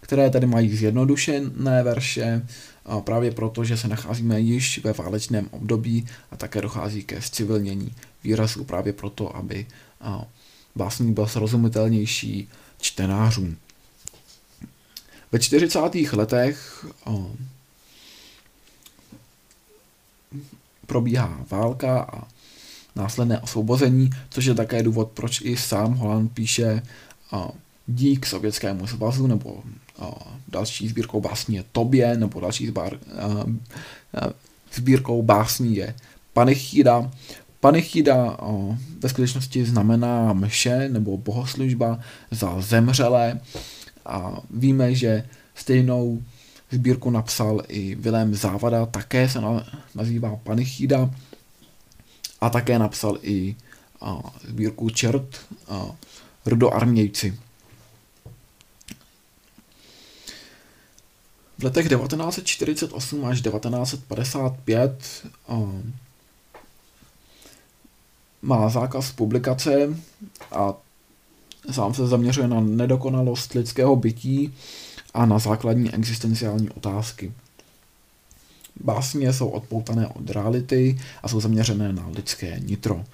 [0.01, 2.47] které tady mají zjednodušené verše,
[3.05, 8.65] právě proto, že se nacházíme již ve válečném období a také dochází ke zcivilnění výrazů
[8.65, 9.67] právě proto, aby
[10.77, 12.49] básník byl srozumitelnější
[12.81, 13.57] čtenářům.
[15.33, 15.79] Ve 40.
[16.13, 16.87] letech
[20.87, 22.29] probíhá válka a
[22.97, 26.83] následné osvobození, což je také důvod, proč i sám Holand píše
[27.91, 29.63] dík Sovětskému svazu nebo
[30.49, 32.99] další sbírkou básní je Tobě nebo další zbár,
[34.75, 35.95] sbírkou básní je
[36.33, 37.11] Panichida.
[37.61, 38.37] Panichida
[39.01, 42.01] ve skutečnosti znamená mše nebo bohoslužba
[42.31, 43.41] za zemřelé
[44.07, 46.23] a víme, že stejnou
[46.71, 49.41] sbírku napsal i Vilém Závada, také se
[49.95, 51.11] nazývá Panichida
[52.41, 53.57] a také napsal i
[54.49, 55.41] sbírku Čert
[56.47, 57.39] Rudoarmějci.
[61.61, 65.27] V letech 1948 až 1955
[68.43, 69.97] má zákaz publikace
[70.53, 70.75] a
[71.71, 74.55] sám se zaměřuje na nedokonalost lidského bytí
[75.15, 77.33] a na základní existenciální otázky.
[78.85, 83.05] Básně jsou odpoutané od reality a jsou zaměřené na lidské nitro.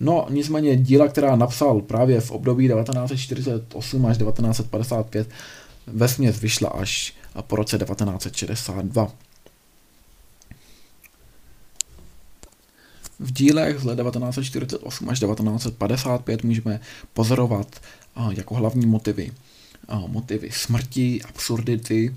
[0.00, 5.28] No nicméně díla, která napsal právě v období 1948 až 1955,
[5.86, 9.12] vesměs vyšla až po roce 1962.
[13.18, 16.80] V dílech z let 1948 až 1955 můžeme
[17.14, 17.80] pozorovat
[18.30, 19.32] jako hlavní motivy
[20.06, 22.14] motivy smrti, absurdity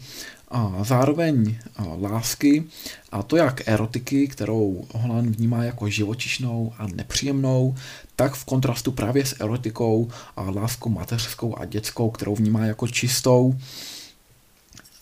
[0.48, 1.58] a zároveň
[2.02, 2.64] lásky
[3.12, 7.76] a to jak erotiky, kterou Holan vnímá jako živočišnou a nepříjemnou,
[8.16, 13.56] tak v kontrastu právě s erotikou a láskou mateřskou a dětskou, kterou vnímá jako čistou.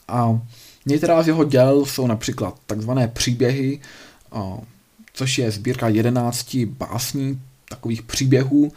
[0.08, 0.42] A
[0.86, 3.80] některá z jeho děl jsou například takzvané příběhy,
[5.14, 8.72] což je sbírka 11 básní, takových příběhů,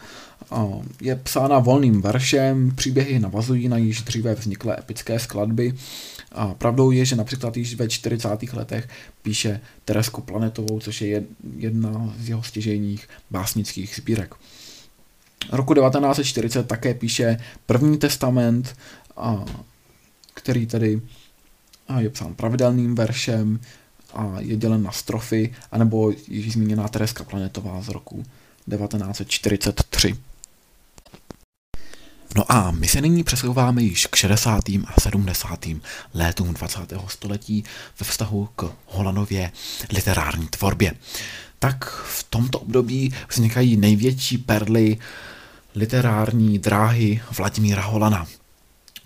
[1.01, 5.73] je psána volným veršem, příběhy navazují na již dříve vzniklé epické skladby.
[6.31, 8.53] A pravdou je, že například již ve 40.
[8.53, 8.89] letech
[9.21, 11.23] píše Teresku Planetovou, což je
[11.57, 14.35] jedna z jeho stěžejních básnických sbírek.
[15.51, 18.75] Roku 1940 také píše První testament,
[20.33, 21.01] který tedy
[21.99, 23.59] je psán pravidelným veršem
[24.13, 28.23] a je dělen na strofy, anebo již zmíněná Tereska Planetová z roku
[28.69, 30.15] 1943.
[32.35, 34.69] No a my se nyní přesouváme již k 60.
[34.69, 35.65] a 70.
[36.13, 36.93] létům 20.
[37.07, 37.63] století
[37.99, 39.51] ve vztahu k Holanově
[39.89, 40.93] literární tvorbě.
[41.59, 44.97] Tak v tomto období vznikají největší perly
[45.75, 48.27] literární dráhy Vladimíra Holana.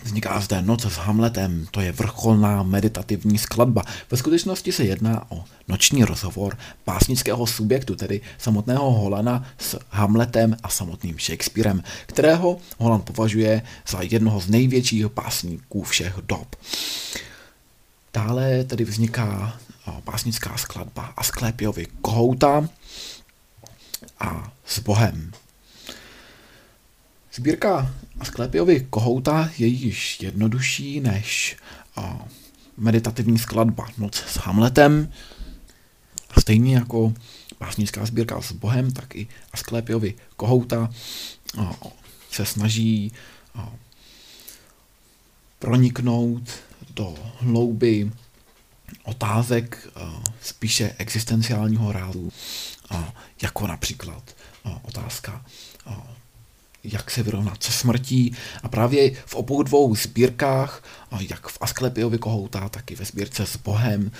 [0.03, 3.83] Vzniká zde Noc s Hamletem, to je vrcholná meditativní skladba.
[4.11, 10.69] Ve skutečnosti se jedná o noční rozhovor básnického subjektu, tedy samotného Holana s Hamletem a
[10.69, 16.55] samotným Shakespearem, kterého Holan považuje za jednoho z největších básníků všech dob.
[18.13, 19.59] Dále tedy vzniká
[20.05, 22.69] básnická skladba Asklepiovi Kohouta
[24.19, 25.31] a s Bohem.
[27.33, 31.57] Sbírka Asklepiovi Kohouta je již jednodušší než
[31.95, 32.25] a,
[32.77, 35.13] meditativní skladba Noc s Hamletem.
[36.29, 37.13] A stejně jako
[37.59, 40.89] básnická sbírka s Bohem, tak i Asklepiovi Kohouta
[41.59, 41.75] a,
[42.31, 43.11] se snaží
[43.55, 43.73] a,
[45.59, 46.49] proniknout
[46.93, 48.11] do hlouby
[49.03, 52.31] otázek a, spíše existenciálního rázu,
[52.89, 55.45] a, jako například a, otázka
[55.85, 56.07] a,
[56.83, 60.83] jak se vyrovnat se smrtí a právě v obou dvou sbírkách,
[61.19, 64.11] jak v Asklepiovi Kohouta, tak i ve sbírce s Bohem,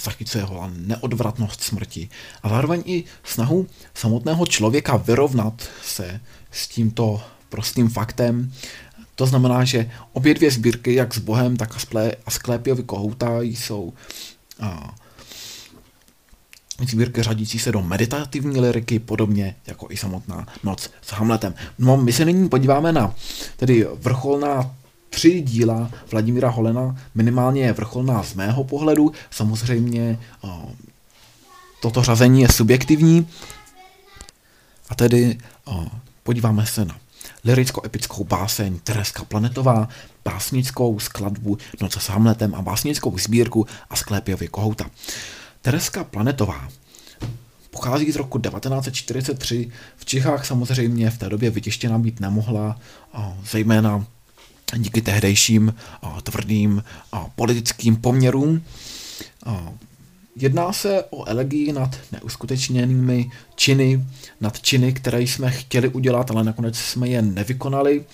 [0.00, 2.08] zachycuje Holan neodvratnost smrti
[2.42, 8.52] a zároveň i snahu samotného člověka vyrovnat se s tímto prostým faktem.
[9.14, 11.74] To znamená, že obě dvě sbírky, jak s Bohem, tak
[12.26, 13.92] a Sklepiovi Kohouta, jsou
[16.86, 21.54] sbírky řadící se do meditativní liriky, podobně jako i samotná noc s Hamletem.
[21.78, 23.14] No, my se nyní podíváme na
[23.56, 24.70] tedy vrcholná
[25.10, 30.18] tři díla Vladimíra Holena, minimálně je vrcholná z mého pohledu, samozřejmě
[31.82, 33.28] toto řazení je subjektivní,
[34.88, 35.38] a tedy
[36.22, 36.96] podíváme se na
[37.44, 39.88] liricko-epickou báseň Tereska Planetová,
[40.24, 44.90] básnickou skladbu Noce s Hamletem a básnickou sbírku a Sklepiovi Kohouta.
[45.68, 46.68] Tereska Planetová
[47.70, 49.70] pochází z roku 1943.
[49.96, 52.80] V Čechách samozřejmě v té době vytištěna být nemohla,
[53.50, 54.06] zejména
[54.76, 55.74] díky tehdejším
[56.22, 56.84] tvrdým
[57.36, 58.62] politickým poměrům.
[60.36, 64.04] Jedná se o elegii nad neuskutečněnými činy,
[64.40, 68.04] nad činy, které jsme chtěli udělat, ale nakonec jsme je nevykonali.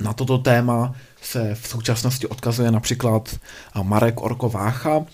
[0.00, 3.40] Na toto téma se v současnosti odkazuje například
[3.82, 5.04] Marek Orko Vácha,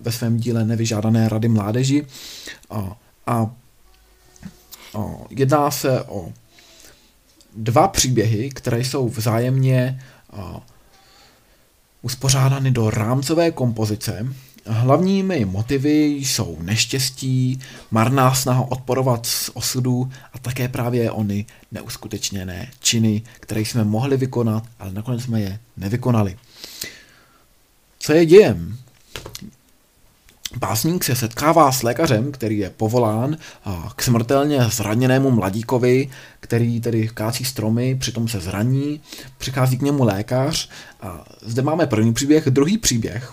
[0.00, 2.06] ve svém díle Nevyžádané rady mládeži.
[3.26, 3.50] A,
[5.30, 6.32] jedná se o
[7.56, 10.02] dva příběhy, které jsou vzájemně
[12.02, 14.26] uspořádány do rámcové kompozice.
[14.66, 17.60] Hlavními motivy jsou neštěstí,
[17.90, 24.64] marná snaha odporovat z osudu a také právě ony neuskutečněné činy, které jsme mohli vykonat,
[24.78, 26.38] ale nakonec jsme je nevykonali.
[27.98, 28.78] Co je dějem?
[30.56, 33.36] Básník se setkává s lékařem, který je povolán
[33.96, 39.00] k smrtelně zraněnému mladíkovi, který tedy kácí stromy, přitom se zraní,
[39.38, 40.68] přichází k němu lékař.
[41.00, 43.32] A zde máme první příběh, druhý příběh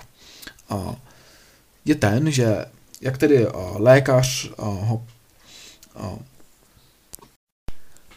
[1.85, 2.65] je ten, že
[3.01, 5.03] jak tedy lékař ho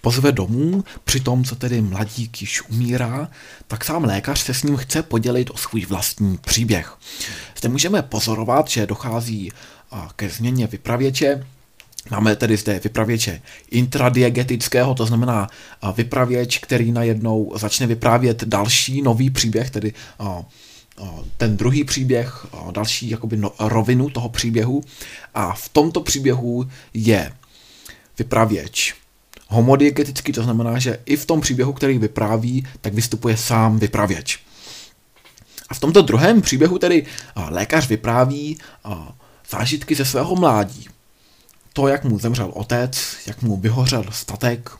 [0.00, 3.28] pozve domů, při tom, co tedy mladík již umírá,
[3.66, 6.96] tak sám lékař se s ním chce podělit o svůj vlastní příběh.
[7.58, 9.52] Zde můžeme pozorovat, že dochází
[10.16, 11.46] ke změně vypravěče,
[12.10, 15.48] Máme tedy zde vypravěče intradiegetického, to znamená
[15.94, 19.92] vypravěč, který najednou začne vyprávět další nový příběh, tedy
[21.36, 24.82] ten druhý příběh, další jakoby no, rovinu toho příběhu.
[25.34, 27.32] A v tomto příběhu je
[28.18, 28.94] vypravěč
[29.48, 34.38] homodiegetický, to znamená, že i v tom příběhu, který vypráví, tak vystupuje sám vypravěč.
[35.68, 37.06] A v tomto druhém příběhu tedy
[37.48, 38.58] lékař vypráví
[39.50, 40.88] zážitky ze svého mládí.
[41.72, 44.70] To, jak mu zemřel otec, jak mu vyhořel statek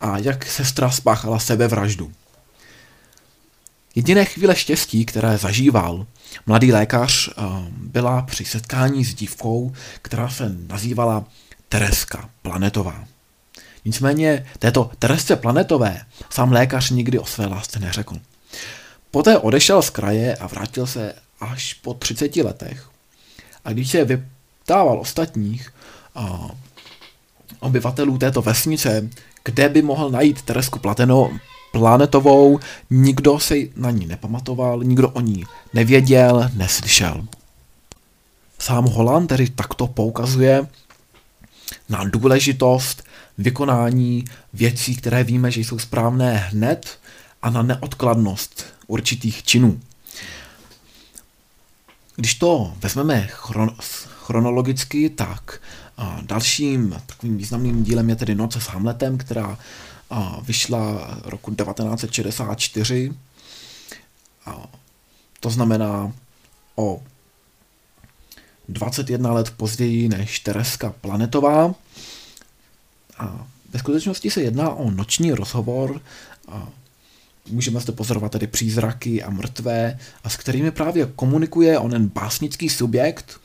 [0.00, 2.12] a jak sestra spáchala sebevraždu.
[3.94, 6.06] Jediné chvíle štěstí, které zažíval
[6.46, 7.30] mladý lékař,
[7.76, 9.72] byla při setkání s dívkou,
[10.02, 11.24] která se nazývala
[11.68, 13.04] Tereska Planetová.
[13.84, 18.16] Nicméně této Teresce Planetové sám lékař nikdy o své lásce neřekl.
[19.10, 22.88] Poté odešel z kraje a vrátil se až po 30 letech.
[23.64, 25.72] A když se vyptával ostatních
[26.14, 26.48] a,
[27.60, 29.08] obyvatelů této vesnice,
[29.44, 31.30] kde by mohl najít Teresku Plateno,
[31.72, 32.58] Planetovou,
[32.90, 35.44] nikdo se na ní nepamatoval, nikdo o ní
[35.74, 37.26] nevěděl, neslyšel.
[38.58, 40.66] Sám Holand tedy takto poukazuje
[41.88, 43.02] na důležitost
[43.38, 46.98] vykonání věcí, které víme, že jsou správné hned
[47.42, 49.80] a na neodkladnost určitých činů.
[52.16, 53.76] Když to vezmeme chron-
[54.06, 55.60] chronologicky, tak
[55.96, 59.58] a dalším takovým významným dílem je tedy Noce s Hamletem, která
[60.10, 63.12] a, vyšla roku 1964.
[64.46, 64.68] A,
[65.40, 66.12] to znamená
[66.76, 67.02] o
[68.68, 71.74] 21 let později než Tereska Planetová.
[73.18, 76.00] A ve skutečnosti se jedná o noční rozhovor,
[76.48, 76.68] a
[77.48, 83.40] můžeme zde pozorovat tedy přízraky a mrtvé, a s kterými právě komunikuje onen básnický subjekt.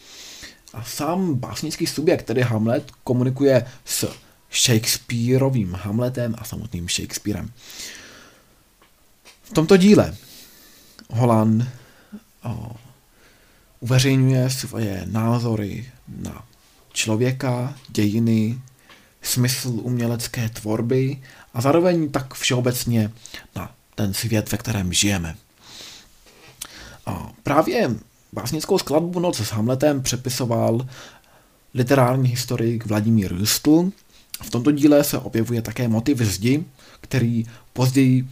[0.74, 4.12] A sám básnický subjekt, tedy Hamlet, komunikuje s
[4.52, 7.52] Shakespeareovým Hamletem a samotným Shakespearem.
[9.44, 10.16] V tomto díle
[11.10, 11.66] Holland
[12.44, 12.76] o,
[13.80, 16.46] uveřejňuje svoje názory na
[16.94, 18.60] člověka, dějiny,
[19.22, 21.22] smysl umělecké tvorby
[21.54, 23.12] a zároveň tak všeobecně
[23.56, 25.36] na ten svět, ve kterém žijeme.
[27.06, 27.90] A právě
[28.34, 30.88] básnickou skladbu Noc s Hamletem přepisoval
[31.74, 33.92] literární historik Vladimír Rustl
[34.44, 36.64] v tomto díle se objevuje také motiv zdi,
[37.02, 38.28] který později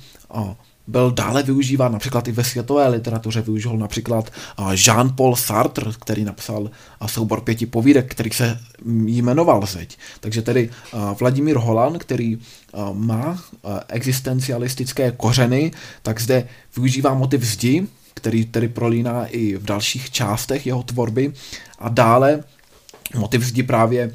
[0.88, 3.42] byl dále využíván například i ve světové literatuře.
[3.42, 6.72] Využil například Jean-Paul Sartre, který napsal
[7.06, 9.98] soubor pěti povídek, který se jmenoval Zeď.
[10.20, 10.70] Takže tedy
[11.20, 12.38] Vladimír Holan, který
[12.94, 13.44] má
[13.88, 15.72] existencialistické kořeny,
[16.02, 21.34] tak zde využívá motiv zdi, který tedy prolíná i v dalších částech jeho tvorby
[21.80, 22.44] a dále
[23.16, 24.14] motiv zdi právě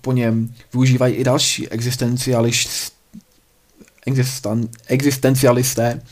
[0.00, 1.68] po něm využívají i další
[4.06, 6.02] existencialist, existencialisté.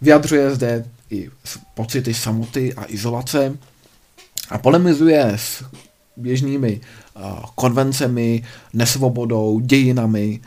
[0.00, 1.30] Vyjadřuje zde i
[1.74, 3.58] pocity samoty a izolace
[4.50, 5.64] a polemizuje s
[6.16, 6.80] běžnými
[7.54, 10.40] konvencemi, nesvobodou, dějinami,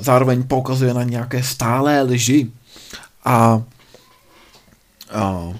[0.00, 2.50] zároveň poukazuje na nějaké stálé lži
[3.24, 3.62] a,
[5.10, 5.52] a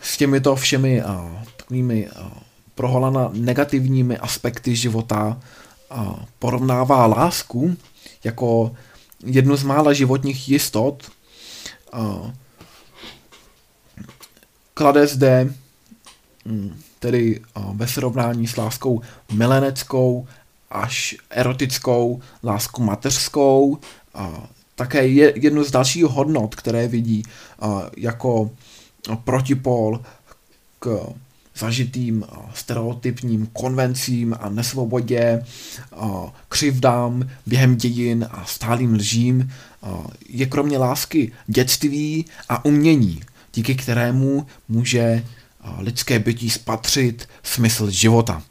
[0.00, 2.32] s těmito všemi a, takovými a,
[2.74, 5.40] proholana negativními aspekty života
[5.90, 7.76] a, porovnává lásku
[8.24, 8.74] jako
[9.24, 11.10] jednu z mála životních jistot.
[14.74, 15.54] Klade zde
[16.46, 17.40] hm, tedy
[17.72, 19.00] ve srovnání s láskou
[19.32, 20.28] mileneckou
[20.70, 23.78] až erotickou, lásku mateřskou,
[24.74, 27.22] také jednu z dalších hodnot, které vidí
[27.96, 28.50] jako
[29.24, 30.00] protipol
[30.78, 31.06] k
[31.56, 32.24] zažitým
[32.54, 35.44] stereotypním konvencím a nesvobodě,
[36.48, 39.52] křivdám během dějin a stálým lžím,
[40.28, 43.22] je kromě lásky dětství a umění,
[43.54, 45.24] díky kterému může
[45.78, 48.42] lidské bytí spatřit smysl života.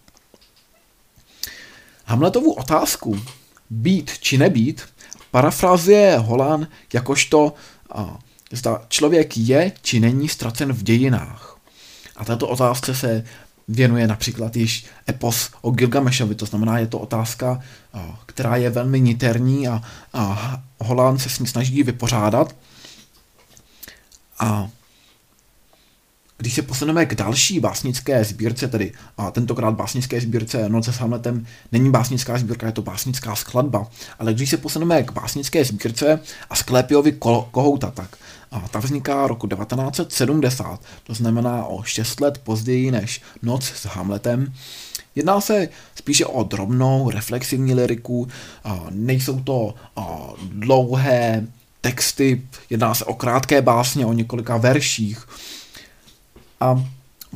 [2.06, 3.22] Hamletovu otázku
[3.70, 4.82] být či nebýt
[5.32, 7.54] parafrazuje Holan jakožto
[8.52, 11.53] zda člověk je či není ztracen v dějinách.
[12.18, 13.24] A této otázce se
[13.68, 17.60] věnuje například již epos o Gilgamešovi, to znamená, je to otázka,
[18.26, 19.82] která je velmi niterní a,
[20.14, 22.56] a Holán se s ní snaží vypořádat.
[24.40, 24.70] A
[26.38, 31.46] když se posuneme k další básnické sbírce, tedy a tentokrát básnické sbírce Noce s Hamletem
[31.72, 33.88] není básnická sbírka, je to básnická skladba,
[34.20, 37.12] ale když se posuneme k básnické sbírce a Sklepiovi
[37.52, 38.18] Kohouta, tak
[38.54, 44.54] a ta vzniká roku 1970, to znamená o 6 let později než Noc s Hamletem.
[45.16, 48.28] Jedná se spíše o drobnou, reflexivní liriku,
[48.90, 49.76] nejsou to
[50.52, 51.48] dlouhé
[51.82, 55.28] texty, jedná se o krátké básně, o několika verších.
[56.60, 56.84] A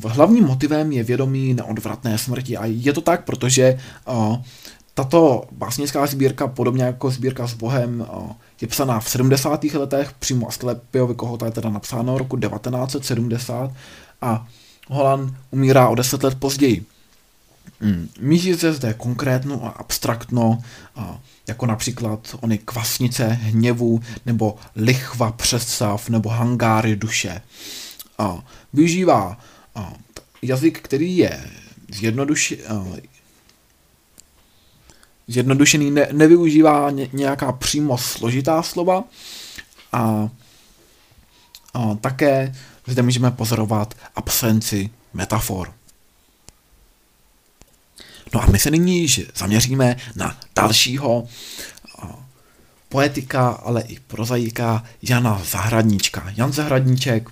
[0.04, 2.56] hlavním motivem je vědomí neodvratné smrti.
[2.56, 3.78] A je to tak, protože
[4.98, 8.06] tato básnická sbírka, podobně jako sbírka s Bohem,
[8.60, 9.64] je psaná v 70.
[9.64, 13.72] letech, přímo Asklepiovi Kohota je teda napsáno roku 1970
[14.22, 14.46] a
[14.88, 16.86] Holan umírá o deset let později.
[17.80, 18.08] Hmm.
[18.20, 20.62] Míří se zde konkrétno a abstraktno,
[21.48, 27.42] jako například ony kvasnice hněvu, nebo lichva představ, nebo hangáry duše.
[28.72, 29.38] Využívá
[30.42, 31.44] jazyk, který je
[31.90, 32.60] zjednoduši,
[35.28, 39.04] zjednodušený, ne, nevyužívá ně, nějaká přímo složitá slova
[39.92, 40.28] a,
[41.74, 42.54] a také
[42.86, 45.72] zde můžeme pozorovat absenci metafor.
[48.34, 51.28] No a my se nyní již zaměříme na dalšího
[52.88, 56.32] poetika, ale i prozaika Jana Zahradníčka.
[56.36, 57.30] Jan Zahradníček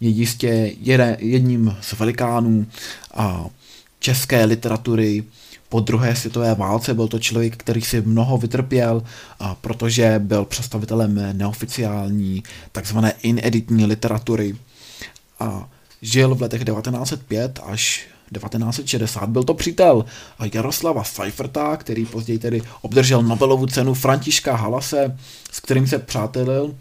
[0.00, 0.72] je jistě
[1.18, 2.66] jedním z velikánů
[3.98, 5.24] české literatury,
[5.74, 6.94] po druhé světové válce.
[6.94, 9.02] Byl to člověk, který si mnoho vytrpěl,
[9.38, 14.56] a protože byl představitelem neoficiální takzvané ineditní literatury.
[15.40, 15.68] A
[16.02, 19.28] žil v letech 1905 až 1960.
[19.28, 20.04] Byl to přítel
[20.54, 25.18] Jaroslava Seiferta, který později tedy obdržel Nobelovu cenu Františka Halase,
[25.52, 26.74] s kterým se přátelil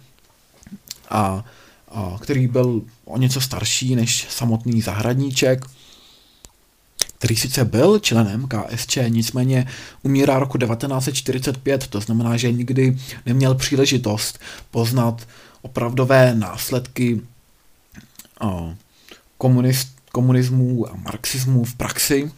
[1.10, 1.46] a,
[1.92, 5.66] a který byl o něco starší než samotný zahradníček
[7.24, 9.68] který sice byl členem KSČ, nicméně
[10.02, 14.40] umírá roku 1945, to znamená, že nikdy neměl příležitost
[14.72, 15.28] poznat
[15.62, 17.22] opravdové následky
[19.38, 22.32] komunist, komunismu a marxismu v praxi.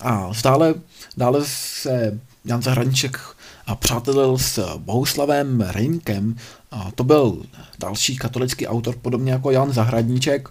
[0.00, 0.74] A dále,
[1.16, 3.18] dále se Jan Zahradníček
[3.66, 6.36] a přátelil s Bohuslavem Reinkem.
[6.70, 7.42] A to byl
[7.78, 10.48] další katolický autor, podobně jako Jan Zahradníček,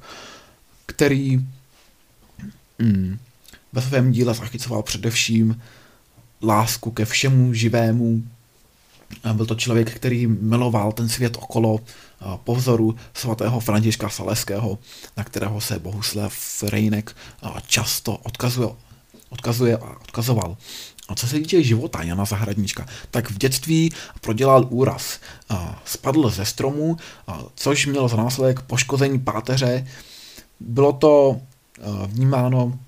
[0.85, 1.45] který
[2.79, 3.17] mm,
[3.73, 5.61] ve svém díle zachycoval především
[6.43, 8.23] lásku ke všemu živému.
[9.33, 11.79] Byl to člověk, který miloval ten svět okolo
[12.43, 14.79] po vzoru svatého Františka Saleského,
[15.17, 17.15] na kterého se Bohuslav Rejnek
[17.67, 18.69] často odkazuje.
[19.31, 20.57] odkazuje a odkazoval.
[21.07, 23.91] A co se týče života Jana Zahradníčka, tak v dětství
[24.21, 25.19] prodělal úraz.
[25.85, 26.97] Spadl ze stromu,
[27.55, 29.87] což mělo za následek poškození páteře.
[30.59, 31.41] Bylo to
[32.05, 32.79] vnímáno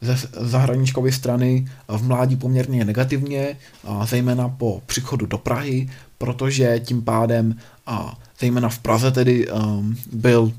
[0.00, 3.56] ze zahraničkové strany v mládí poměrně negativně,
[4.04, 7.56] zejména po příchodu do Prahy, protože tím pádem,
[8.40, 9.46] zejména v Praze tedy,
[10.12, 10.52] byl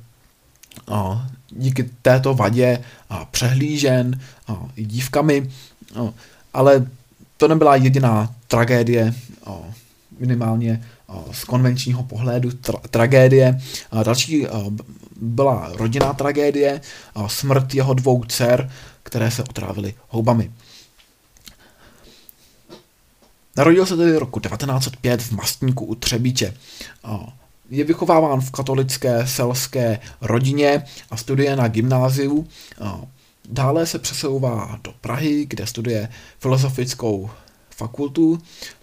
[1.49, 2.82] díky této vadě
[3.32, 4.19] přehlížen
[4.76, 5.49] dívkami,
[6.53, 6.88] ale
[7.38, 9.13] to nebyla jediná tragédie,
[10.19, 10.84] minimálně
[11.32, 13.62] z konvenčního pohledu tra- tragédie.
[14.03, 14.47] Další
[15.22, 16.82] byla rodinná tragédie,
[17.28, 18.72] smrt jeho dvou dcer,
[19.03, 20.51] které se otrávily houbami.
[23.57, 26.53] Narodil se tedy roku 1905 v Mastníku u Třebíče.
[27.70, 32.47] Je vychováván v katolické selské rodině a studuje na gymnáziu.
[33.49, 36.09] Dále se přesouvá do Prahy, kde studuje
[36.39, 37.30] filozofickou
[37.70, 38.41] fakultu.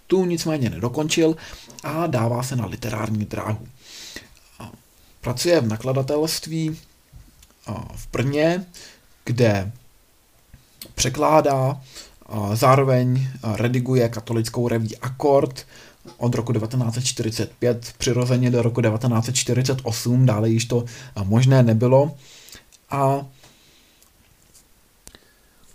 [0.08, 1.36] Tu nicméně nedokončil
[1.82, 3.68] a dává se na literární dráhu.
[5.20, 6.78] Pracuje v nakladatelství
[7.96, 8.66] v Brně,
[9.24, 9.72] kde
[10.94, 11.80] překládá,
[12.54, 15.66] zároveň rediguje katolickou reví Akord
[16.16, 20.84] od roku 1945, přirozeně do roku 1948, dále již to
[21.24, 22.16] možné nebylo
[22.90, 23.26] a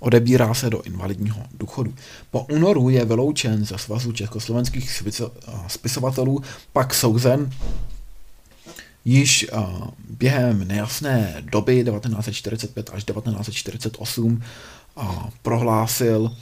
[0.03, 1.93] odebírá se do invalidního důchodu.
[2.31, 5.01] Po únoru je vyloučen ze svazu československých
[5.67, 6.41] spisovatelů,
[6.73, 7.49] pak souzen
[9.05, 9.47] již
[10.09, 14.43] během nejasné doby 1945 až 1948
[15.41, 16.35] prohlásil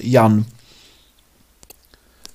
[0.00, 0.44] Jan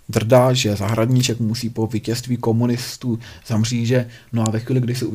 [0.09, 4.09] Drda, že zahradníček musí po vítězství komunistů za mříže.
[4.33, 5.05] No a ve chvíli, kdy si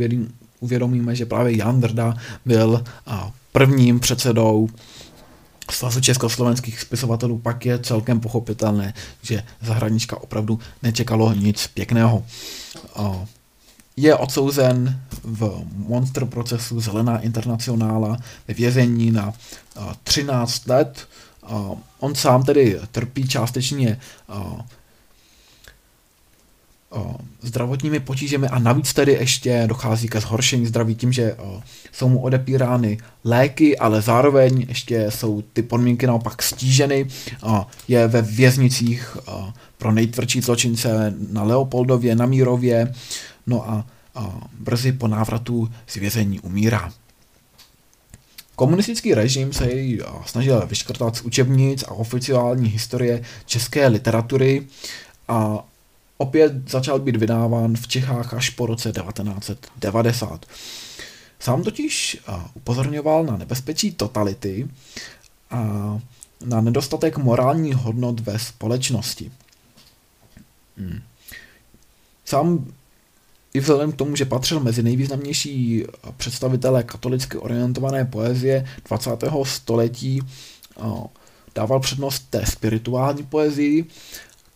[0.61, 2.85] uvědomíme, že právě Jan Drda byl
[3.53, 4.69] prvním předsedou
[5.71, 12.25] Svazu československých spisovatelů, pak je celkem pochopitelné, že zahradnička opravdu nečekalo nic pěkného
[13.97, 18.17] je odsouzen v monster procesu Zelená internacionála
[18.49, 19.33] ve vězení na
[20.03, 21.09] 13 let.
[21.99, 24.01] On sám tedy trpí částečně
[27.43, 31.37] zdravotními potížemi a navíc tedy ještě dochází ke zhoršení zdraví tím, že
[31.93, 37.07] jsou mu odepírány léky, ale zároveň ještě jsou ty podmínky naopak stíženy.
[37.89, 39.17] Je ve věznicích
[39.79, 42.95] pro nejtvrdší zločince na Leopoldově, na Mírově,
[43.47, 43.87] no a,
[44.59, 46.93] brzy po návratu z vězení umírá.
[48.55, 54.67] Komunistický režim se jej snažil vyškrtat z učebnic a oficiální historie české literatury
[55.29, 55.65] a
[56.17, 60.47] opět začal být vydáván v Čechách až po roce 1990.
[61.39, 62.21] Sám totiž
[62.55, 64.69] upozorňoval na nebezpečí totality
[65.51, 65.61] a
[66.45, 69.33] na nedostatek morálních hodnot ve společnosti.
[70.77, 71.01] Hmm.
[72.25, 72.73] Sám
[73.55, 75.85] i vzhledem k tomu, že patřil mezi nejvýznamnější
[76.17, 79.11] představitele katolicky orientované poezie 20.
[79.43, 80.21] století,
[81.55, 83.85] dával přednost té spirituální poezii,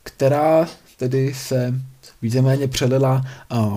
[0.02, 0.68] která
[1.00, 1.74] tedy se
[2.22, 3.24] víceméně přelila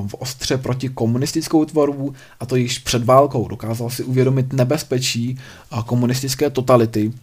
[0.08, 3.48] v ostře proti komunistickou tvorbu a to již před válkou.
[3.48, 5.40] Dokázal si uvědomit nebezpečí
[5.86, 7.14] komunistické totality,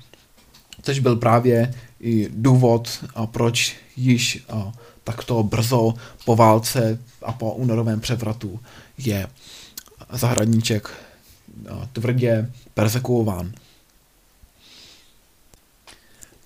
[0.82, 4.46] což byl právě i důvod, proč již
[5.04, 5.94] takto brzo
[6.24, 8.60] po válce a po únorovém převratu
[8.98, 9.26] je
[10.12, 10.90] zahradníček
[11.92, 13.52] tvrdě persekuován.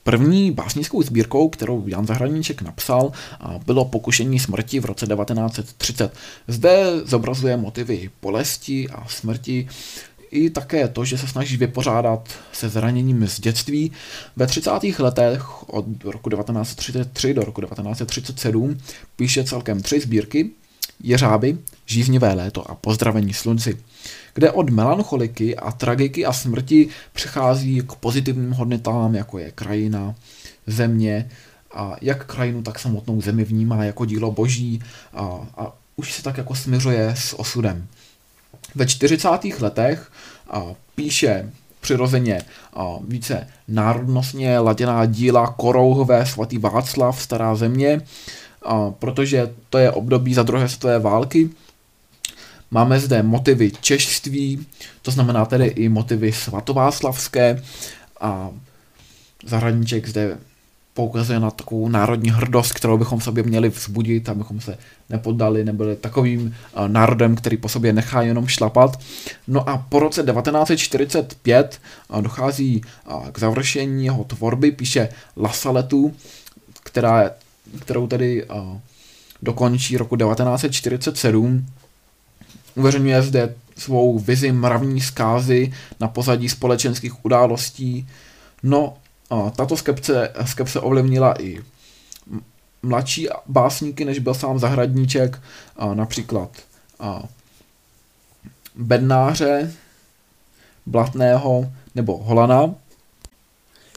[0.04, 3.12] První básnickou sbírkou, kterou Jan Zahradníček napsal,
[3.66, 6.12] bylo Pokušení smrti v roce 1930.
[6.48, 9.68] Zde zobrazuje motivy bolesti a smrti,
[10.30, 13.92] i také to, že se snaží vypořádat se zraněním z dětství.
[14.36, 14.70] Ve 30.
[14.98, 18.78] letech od roku 1933 do roku 1937
[19.16, 20.50] píše celkem tři sbírky,
[21.00, 23.78] Jeřáby, Žíznivé léto a Pozdravení slunci,
[24.34, 30.14] kde od melancholiky a tragiky a smrti přechází k pozitivním hodnotám, jako je krajina,
[30.66, 31.30] země,
[31.74, 34.82] a jak krajinu, tak samotnou zemi vnímá jako dílo boží
[35.12, 37.86] a, a už se tak jako směřuje s osudem.
[38.74, 39.28] Ve 40.
[39.60, 40.12] letech
[40.50, 40.62] a,
[40.94, 42.42] píše přirozeně
[42.74, 48.00] a, více národnostně laděná díla Korouhové svatý Václav, Stará země,
[48.62, 51.50] a, protože to je období za druhé světové války.
[52.74, 54.66] Máme zde motivy češství,
[55.02, 57.62] to znamená tedy i motivy svatováclavské
[58.20, 58.50] a
[59.44, 60.38] zahradníček zde
[60.94, 64.78] poukazuje na takovou národní hrdost, kterou bychom sobě měli vzbudit, abychom se
[65.10, 66.54] nepoddali, nebyli takovým
[66.86, 69.00] národem, který po sobě nechá jenom šlapat.
[69.48, 71.80] No a po roce 1945
[72.20, 72.82] dochází
[73.32, 76.14] k završení jeho tvorby, píše La Saletu,
[76.82, 77.30] která,
[77.80, 78.46] kterou tedy
[79.42, 81.66] dokončí roku 1947.
[82.74, 88.08] Uveřejňuje zde svou vizi mravní zkázy na pozadí společenských událostí.
[88.62, 88.96] No,
[89.56, 91.62] tato skepce, skepce ovlivnila i
[92.82, 95.42] mladší básníky, než byl sám Zahradníček,
[95.94, 96.50] například
[98.74, 99.74] Bednáře,
[100.86, 102.74] Blatného nebo Holana.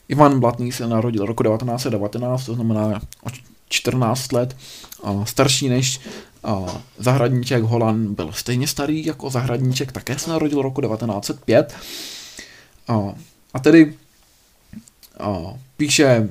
[0.08, 3.30] Ivan Blatný se narodil roku 1919, to znamená o
[3.70, 4.58] 14 let
[5.24, 6.00] starší než
[6.98, 11.76] Zahradníček Holan byl stejně starý jako Zahradníček, také se narodil roku 1905.
[13.54, 13.94] A, tedy
[15.78, 16.30] píše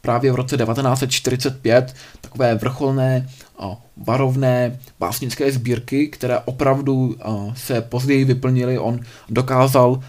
[0.00, 7.16] právě v roce 1945 takové vrcholné a, varovné básnické sbírky, které opravdu
[7.56, 8.78] se později vyplnily.
[8.78, 10.02] On dokázal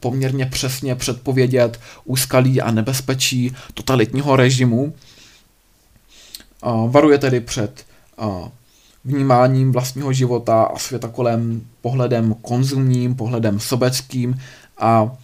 [0.00, 4.94] poměrně přesně předpovědět úskalí a nebezpečí totalitního režimu.
[6.88, 7.86] Varuje tedy před
[9.04, 14.40] vnímáním vlastního života a světa kolem pohledem konzumním, pohledem sobeckým
[14.78, 15.16] a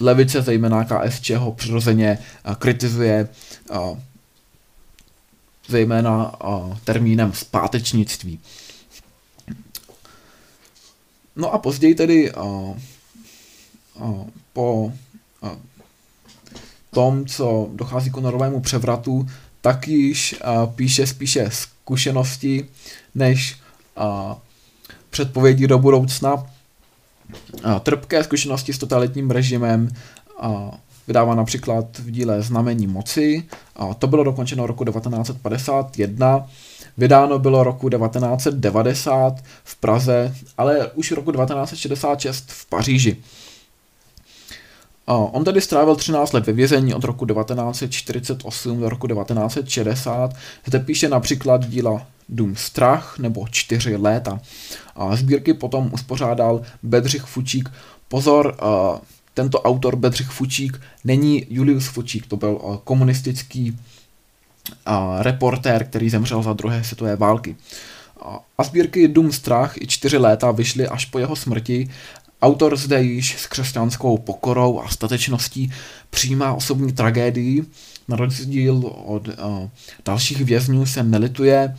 [0.00, 2.18] levice, zejména KSČ, ho přirozeně
[2.58, 3.28] kritizuje
[5.68, 6.36] zejména
[6.84, 8.40] termínem zpátečnictví.
[11.36, 12.32] No a později tedy
[14.52, 14.92] po
[16.90, 19.28] tom, co dochází k honorovému převratu,
[19.60, 20.34] tak již
[20.74, 21.50] píše spíše
[21.88, 22.68] zkušenosti
[23.14, 23.56] než
[23.96, 24.36] a,
[25.10, 26.46] předpovědi do budoucna.
[27.64, 29.88] A, trpké zkušenosti s totalitním režimem
[30.40, 30.70] a,
[31.06, 33.44] vydává například v díle Znamení moci.
[33.76, 36.46] A to bylo dokončeno roku 1951.
[36.98, 39.34] Vydáno bylo roku 1990
[39.64, 43.16] v Praze, ale už roku 1966 v Paříži.
[45.10, 50.34] On tedy strávil 13 let ve vězení od roku 1948 do roku 1960.
[50.66, 54.40] Zde píše například díla Dům strach nebo Čtyři léta.
[54.96, 57.68] A sbírky potom uspořádal Bedřich Fučík.
[58.08, 58.56] Pozor,
[59.34, 63.78] tento autor Bedřich Fučík není Julius Fučík, to byl komunistický
[65.18, 67.56] reportér, který zemřel za druhé světové války.
[68.58, 71.90] A sbírky Dům strach i čtyři léta vyšly až po jeho smrti
[72.42, 75.72] Autor zde již s křesťanskou pokorou a statečností
[76.10, 77.64] přijímá osobní tragédii,
[78.08, 79.34] na rozdíl od uh,
[80.04, 81.76] dalších vězňů se nelituje.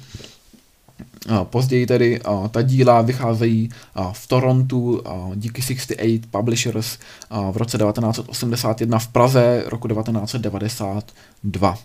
[1.30, 3.70] Uh, později tedy uh, ta díla vycházejí
[4.12, 6.98] v Torontu uh, díky 68 Publishers
[7.52, 11.78] v roce 1981 v Praze roku 1992.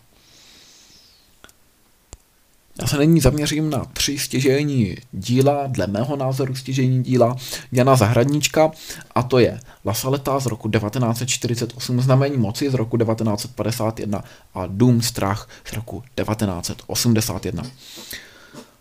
[2.80, 7.36] Já se nyní zaměřím na tři stěžejní díla, dle mého názoru stěžejní díla
[7.72, 8.70] Jana Zahradníčka,
[9.14, 15.02] a to je La Saleta z roku 1948, Znamení moci z roku 1951 a Dům
[15.02, 17.62] strach z roku 1981.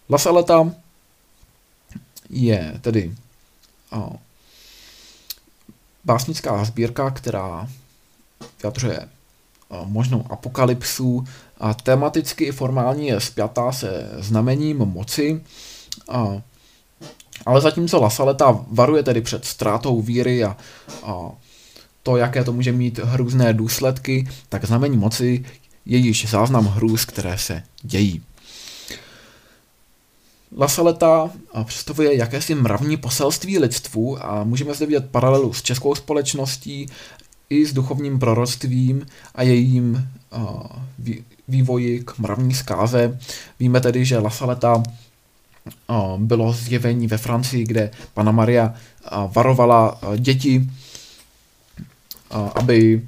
[0.09, 0.71] La Saleta
[2.29, 3.15] je tedy
[3.91, 4.15] o,
[6.05, 7.67] básnická sbírka, která
[8.61, 9.07] vyjadřuje
[9.85, 11.25] možnou apokalypsu
[11.64, 15.41] a tematicky i formálně je spjatá se znamením moci.
[16.09, 16.41] A,
[17.45, 20.57] ale zatímco Lasaleta varuje tedy před ztrátou víry a,
[21.03, 21.32] a
[22.03, 25.45] to, jaké to může mít hrůzné důsledky, tak znamení moci
[25.86, 28.24] je již záznam hrůz, které se dějí.
[30.57, 31.32] Lasaleta
[31.64, 36.88] představuje jakési mravní poselství lidstvu a můžeme zde vidět paralelu s českou společností
[37.49, 39.05] i s duchovním proroctvím
[39.36, 40.09] a jejím
[41.47, 43.19] vývoji k mravní zkáze.
[43.59, 44.83] Víme tedy, že La Saleta
[46.17, 48.73] bylo zjevení ve Francii, kde Pana Maria
[49.35, 50.69] varovala děti,
[52.55, 53.07] aby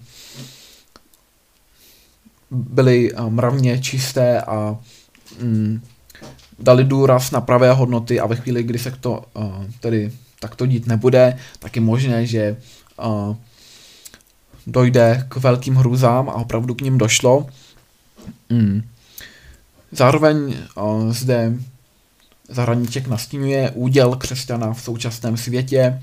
[2.51, 4.77] byly mravně čisté a
[5.41, 5.81] mm,
[6.59, 9.25] dali důraz na pravé hodnoty a ve chvíli, kdy se to
[9.79, 12.57] tedy takto dít nebude, tak je možné, že
[14.67, 17.47] dojde k velkým hrůzám a opravdu k ním došlo.
[18.49, 18.82] Mm.
[19.91, 21.53] Zároveň o, zde
[22.49, 26.01] Zahradníček nastínuje úděl křesťana v současném světě.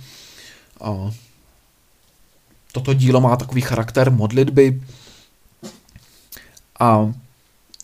[0.80, 1.12] O,
[2.72, 4.82] toto dílo má takový charakter modlitby
[6.80, 7.12] a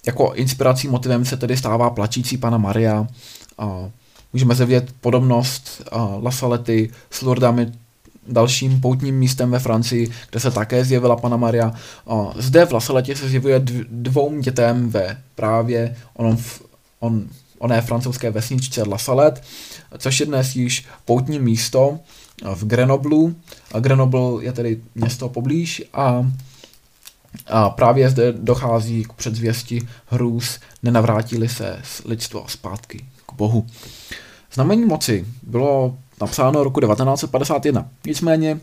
[0.07, 3.07] jako inspirací motivem se tedy stává plačící pana Maria.
[3.59, 3.91] A
[4.33, 7.73] můžeme zde podobnost a, Lasalety s Lordami
[8.29, 11.73] dalším poutním místem ve Francii, kde se také zjevila Pana Maria.
[12.37, 16.39] Zde v Lasaletě se zjevuje dvou dětem ve právě onom,
[17.01, 17.25] on,
[17.59, 19.41] oné francouzské vesničce La Salette,
[19.99, 21.99] což je dnes již poutní místo
[22.55, 23.37] v Grenoblu.
[23.81, 26.27] Grenoble je tedy město poblíž a
[27.47, 33.67] a právě zde dochází k předzvěsti hrůz, nenavrátili se lidstvo zpátky k Bohu.
[34.53, 37.89] Znamení moci bylo napsáno roku 1951.
[38.07, 38.61] Nicméně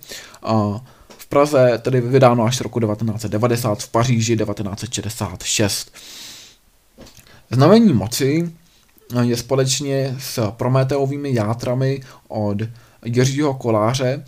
[1.17, 5.91] v Praze tedy vydáno až roku 1990, v Paříži 1966.
[7.51, 8.51] Znamení moci
[9.21, 12.57] je společně s Prometeovými játrami od
[13.05, 14.25] Jiřího Koláře,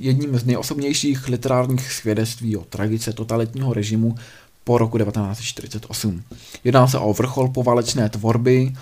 [0.00, 4.14] jedním z nejosobnějších literárních svědectví o tragice totalitního režimu
[4.64, 6.22] po roku 1948.
[6.64, 8.72] Jedná se o vrchol poválečné tvorby,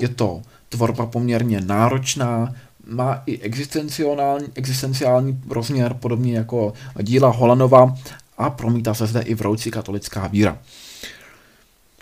[0.00, 2.54] je to tvorba poměrně náročná,
[2.86, 6.72] má i existenciální, existenciální rozměr, podobně jako
[7.02, 7.94] díla Holanova
[8.38, 10.58] a promítá se zde i vroucí katolická víra.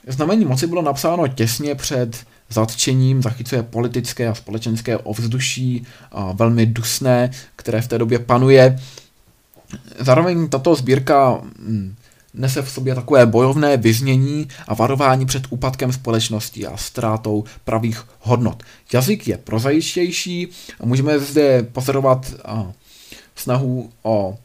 [0.07, 7.31] Znamení moci bylo napsáno těsně před zatčením, zachycuje politické a společenské ovzduší, a velmi dusné,
[7.57, 8.79] které v té době panuje.
[9.99, 11.95] Zároveň tato sbírka hm,
[12.35, 18.63] nese v sobě takové bojovné vyznění a varování před úpadkem společnosti a ztrátou pravých hodnot.
[18.93, 20.49] Jazyk je prozaičtější,
[20.83, 22.35] můžeme zde pozorovat
[23.37, 24.39] snahu o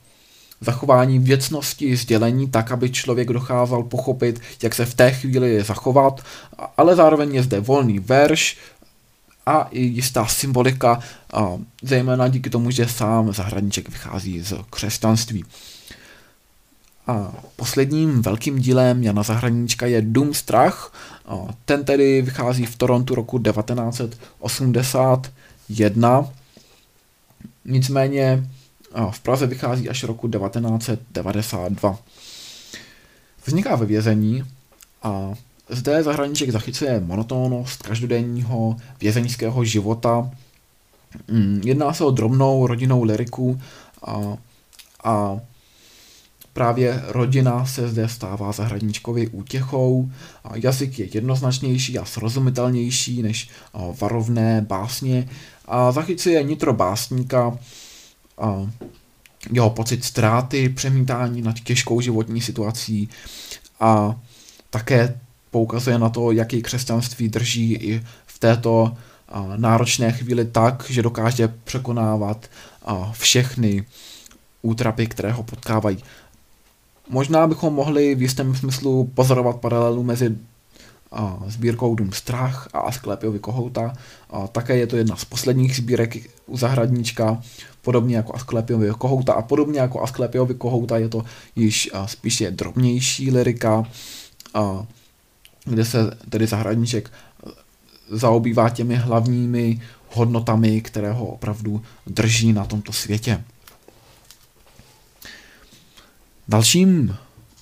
[0.62, 6.22] zachování věcnosti sdělení tak, aby člověk dokázal pochopit, jak se v té chvíli zachovat,
[6.78, 8.58] ale zároveň je zde volný verš
[9.46, 11.00] a i jistá symbolika,
[11.34, 15.46] a zejména díky tomu, že sám zahradníček vychází z křesťanství.
[17.10, 20.94] A posledním velkým dílem Jana Zahradníčka je Dům strach.
[21.66, 26.30] Ten tedy vychází v Torontu roku 1981.
[27.66, 28.50] Nicméně
[29.12, 31.98] v Praze vychází až roku 1992.
[33.46, 34.44] Vzniká ve vězení
[35.04, 35.34] a
[35.70, 40.32] zde zahraniček zachycuje monotónnost každodenního vězeňského života.
[41.28, 43.62] Mm, jedná se o drobnou rodinnou liriku
[44.06, 44.38] a,
[45.04, 45.40] a
[46.60, 50.12] právě rodina se zde stává zahradničkovi útěchou.
[50.54, 53.50] Jazyk je jednoznačnější a srozumitelnější než
[54.02, 55.30] varovné básně
[55.66, 57.58] a zachycuje nitro básníka,
[59.52, 63.10] jeho pocit ztráty, přemítání nad těžkou životní situací
[63.80, 64.20] a
[64.70, 65.20] také
[65.52, 68.98] poukazuje na to, jaký křesťanství drží i v této
[69.56, 72.50] náročné chvíli tak, že dokáže překonávat
[73.12, 73.86] všechny
[74.62, 75.98] útrapy, které ho potkávají.
[77.10, 80.36] Možná bychom mohli v jistém smyslu pozorovat paralelu mezi
[81.12, 83.94] a sbírkou Dům strach a Asklepiovi kohouta.
[84.30, 87.42] A také je to jedna z posledních sbírek u zahradníčka,
[87.82, 93.32] podobně jako Asklepiovi kohouta a podobně jako Asklepiovi kohouta je to již a, spíše drobnější
[93.32, 93.84] lirika,
[94.54, 94.86] a,
[95.66, 97.12] kde se tedy zahradníček
[98.10, 103.44] zaobývá těmi hlavními hodnotami, které ho opravdu drží na tomto světě.
[106.50, 107.16] Dalším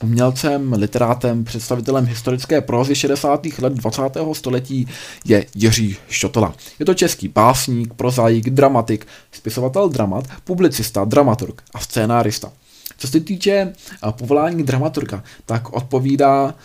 [0.03, 3.45] Umělcem, literátem, představitelem historické prózy 60.
[3.59, 4.01] let 20.
[4.33, 4.87] století
[5.25, 6.53] je Jiří Štotola.
[6.79, 12.51] Je to český básník, prozaik, dramatik, spisovatel dramat, publicista, dramaturg a scénárista.
[12.97, 13.73] Co se týče
[14.11, 16.55] povolání dramaturga, tak odpovídá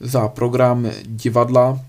[0.00, 1.80] za program divadla,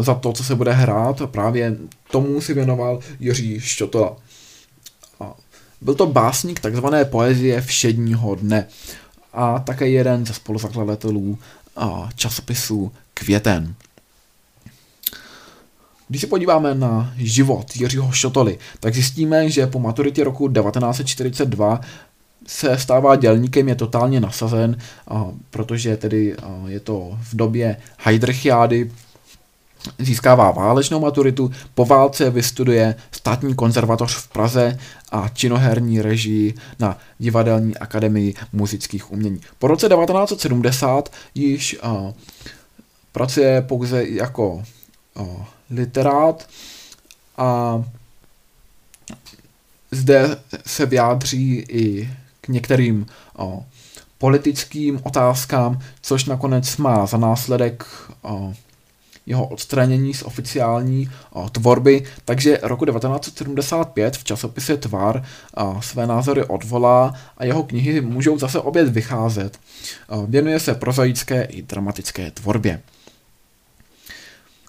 [0.00, 1.22] za to, co se bude hrát.
[1.26, 1.76] Právě
[2.10, 4.16] tomu si věnoval Jiří Štotola.
[5.80, 8.66] Byl to básník takzvané poezie všedního dne
[9.32, 11.38] a také jeden ze spoluzakladatelů
[12.14, 13.74] časopisu Květen.
[16.08, 21.80] Když se podíváme na život Jiřího Šotoly, tak zjistíme, že po maturitě roku 1942
[22.46, 24.78] se stává dělníkem, je totálně nasazen,
[25.50, 28.90] protože tedy je to v době Heidrichiády,
[29.98, 34.78] získává válečnou maturitu, po válce vystuduje státní konzervatoř v Praze
[35.12, 39.40] a činoherní režii na Divadelní akademii muzických umění.
[39.58, 42.12] Po roce 1970 již uh,
[43.12, 44.62] pracuje pouze jako
[45.14, 46.48] uh, literát
[47.36, 47.82] a
[49.90, 52.10] zde se vyjádří i
[52.40, 53.06] k některým
[53.38, 53.62] uh,
[54.18, 57.86] politickým otázkám, což nakonec má za následek
[58.22, 58.52] uh,
[59.30, 65.24] jeho odstranění z oficiální o, tvorby, takže roku 1975 v časopise Tvar
[65.54, 69.58] o, své názory odvolá a jeho knihy můžou zase opět vycházet.
[70.08, 72.80] O, věnuje se prozaické i dramatické tvorbě.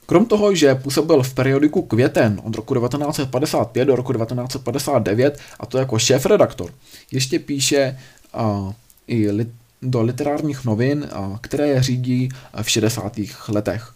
[0.05, 5.78] Krom toho, že působil v periodiku Květen od roku 1955 do roku 1959, a to
[5.78, 6.72] jako šéf-redaktor,
[7.12, 7.99] ještě píše
[8.34, 8.74] uh,
[9.07, 9.47] i lit,
[9.82, 11.09] do literárních novin,
[11.41, 12.30] které řídí
[12.62, 13.20] v 60.
[13.47, 13.93] letech.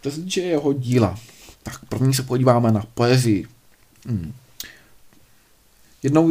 [0.00, 1.18] To se týče jeho díla,
[1.62, 3.46] tak první se podíváme na poezii.
[4.06, 4.32] Hmm.
[6.02, 6.30] Jednou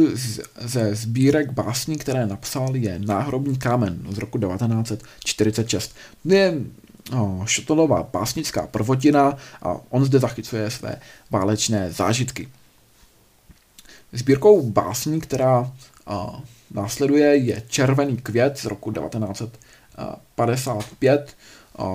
[0.60, 5.94] ze sbírek básní, které napsal, je Náhrobní kámen z roku 1946.
[6.22, 6.54] To je
[7.12, 11.00] no, Šotolová básnická prvotina a on zde zachycuje své
[11.30, 12.48] válečné zážitky.
[14.12, 15.72] Sbírkou básní, která
[16.06, 21.36] a, následuje, je Červený květ z roku 1955.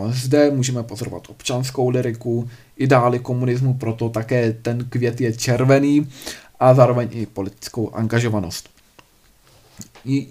[0.10, 6.10] Zde můžeme pozorovat občanskou liriku, ideály komunismu, proto také ten květ je červený
[6.60, 8.70] a zároveň i politickou angažovanost.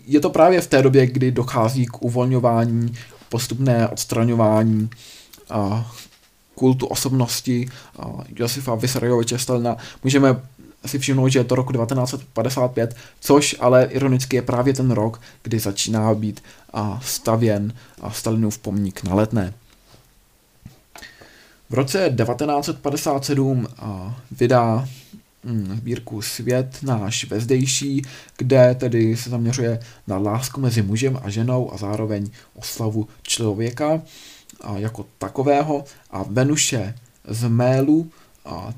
[0.07, 2.95] Je to právě v té době, kdy dochází k uvolňování,
[3.29, 4.91] postupné odstraňování
[6.55, 9.77] kultu osobnosti a Josifa Vysarioviče Stalina.
[10.05, 10.41] Můžeme
[10.87, 15.59] si všimnout, že je to roku 1955, což ale ironicky je právě ten rok, kdy
[15.59, 19.55] začíná být a stavěn a Stalinův pomník na letné.
[21.71, 23.67] V roce 1957
[24.31, 24.89] vydá
[25.45, 28.03] hm, sbírku Svět náš vezdejší,
[28.37, 34.03] kde tedy se zaměřuje na lásku mezi mužem a ženou a zároveň oslavu člověka
[34.61, 36.95] a jako takového a Venuše
[37.29, 38.11] z Mélu
[38.45, 38.73] a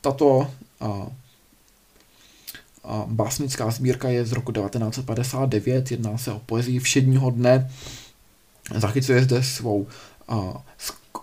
[0.00, 0.50] tato
[0.80, 1.06] a, a
[3.06, 7.70] básnická sbírka je z roku 1959, jedná se o poezii všedního dne,
[8.74, 9.86] zachycuje zde svou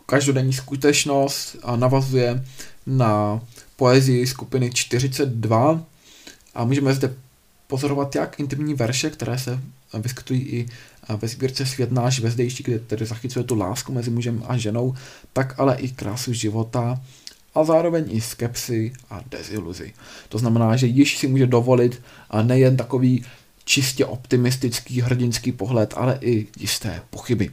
[0.06, 2.46] každodenní skutečnost a navazuje
[2.86, 3.42] na
[3.76, 5.86] poezii skupiny 42
[6.56, 7.14] a můžeme zde
[7.68, 9.60] pozorovat jak intimní verše, které se
[10.00, 10.66] vyskytují i
[11.22, 14.96] ve sbírce Svět náš vezdejší, kde tedy zachycuje tu lásku mezi mužem a ženou,
[15.34, 17.02] tak ale i krásu života
[17.56, 19.94] a zároveň i skepsy a deziluzi.
[20.30, 22.02] To znamená, že již si může dovolit
[22.42, 23.26] nejen takový
[23.66, 27.52] čistě optimistický hrdinský pohled, ale i jisté pochyby.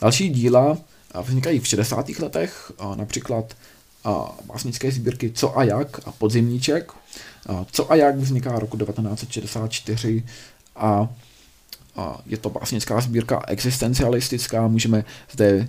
[0.00, 0.78] Další díla
[1.22, 2.08] vznikají v 60.
[2.08, 3.56] letech, například
[4.46, 6.92] básnické sbírky Co a jak a Podzimníček.
[7.72, 10.24] Co a jak vzniká roku 1964
[10.76, 11.08] a
[12.26, 15.68] je to básnická sbírka existencialistická, můžeme zde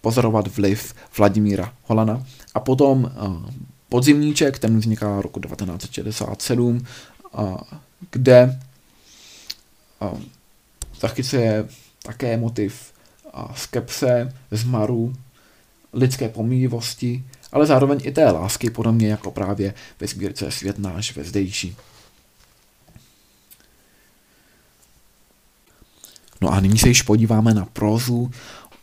[0.00, 2.26] pozorovat vliv Vladimíra Holana.
[2.54, 3.12] A potom
[3.88, 6.86] Podzimníček, ten vzniká roku 1967,
[8.10, 8.60] kde
[11.00, 11.68] zachycuje
[12.02, 12.92] také motiv
[13.54, 15.16] skepse, zmaru,
[15.92, 21.76] lidské pomíjivosti, ale zároveň i té lásky, podobně jako právě ve sbírce Svět náš vezdejší.
[26.40, 28.30] No a nyní se již podíváme na prózu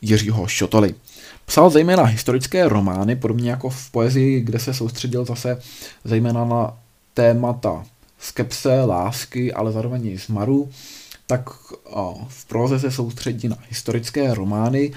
[0.02, 0.96] Jiřího Šotoly.
[1.46, 5.60] Psal zejména historické romány, podobně jako v poezii, kde se soustředil zase
[6.04, 6.78] zejména na
[7.14, 7.86] témata
[8.20, 10.70] skepse, lásky, ale zároveň i zmaru
[11.28, 11.50] tak
[12.28, 14.94] v proze se soustředí na historické romány.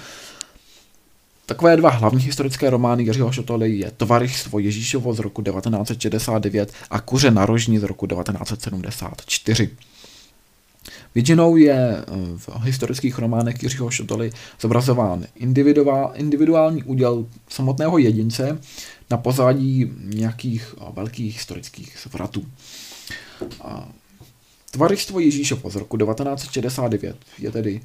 [1.46, 7.30] Takové dva hlavní historické romány Jiřího Šotoly je Tovaristvo Ježíšovo z roku 1969 a Kuře
[7.30, 9.70] na rožní z roku 1974.
[11.15, 12.05] Většinou je e,
[12.37, 14.31] v historických románech Jiřího Šotoly
[14.61, 15.25] zobrazován
[16.15, 18.59] individuální úděl samotného jedince
[19.11, 22.47] na pozadí nějakých velkých historických zvratů.
[24.71, 27.81] Tvaristvo Ježíšova z roku 1969 je tedy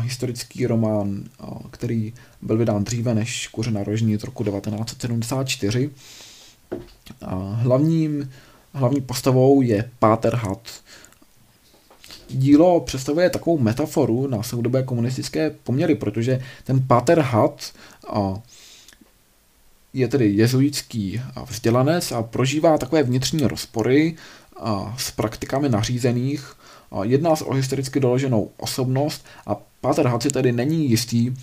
[0.00, 1.24] historický román,
[1.70, 2.12] který
[2.42, 5.90] byl vydán dříve než Kuře rožní z roku 1974.
[7.54, 8.30] Hlavním,
[8.72, 10.68] hlavní postavou je Páter Hat.
[12.32, 17.72] Dílo představuje takovou metaforu na soudobé komunistické poměry, protože ten Páter Hat
[19.92, 24.16] je tedy jezuitský vzdělanec a prožívá takové vnitřní rozpory
[24.96, 26.52] s praktikami nařízených.
[27.02, 31.34] Jedná se o historicky doloženou osobnost a Páter Haci tedy není jistý,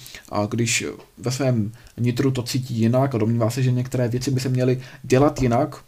[0.50, 0.86] když
[1.18, 4.82] ve svém nitru to cítí jinak a domnívá se, že některé věci by se měly
[5.04, 5.84] dělat jinak,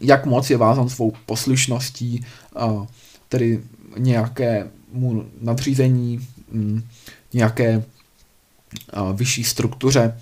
[0.00, 2.26] jak moc je vázan svou poslušností,
[3.28, 3.60] tedy
[3.96, 6.28] nějakému nadřízení,
[7.32, 7.82] nějaké
[9.14, 10.14] vyšší struktuře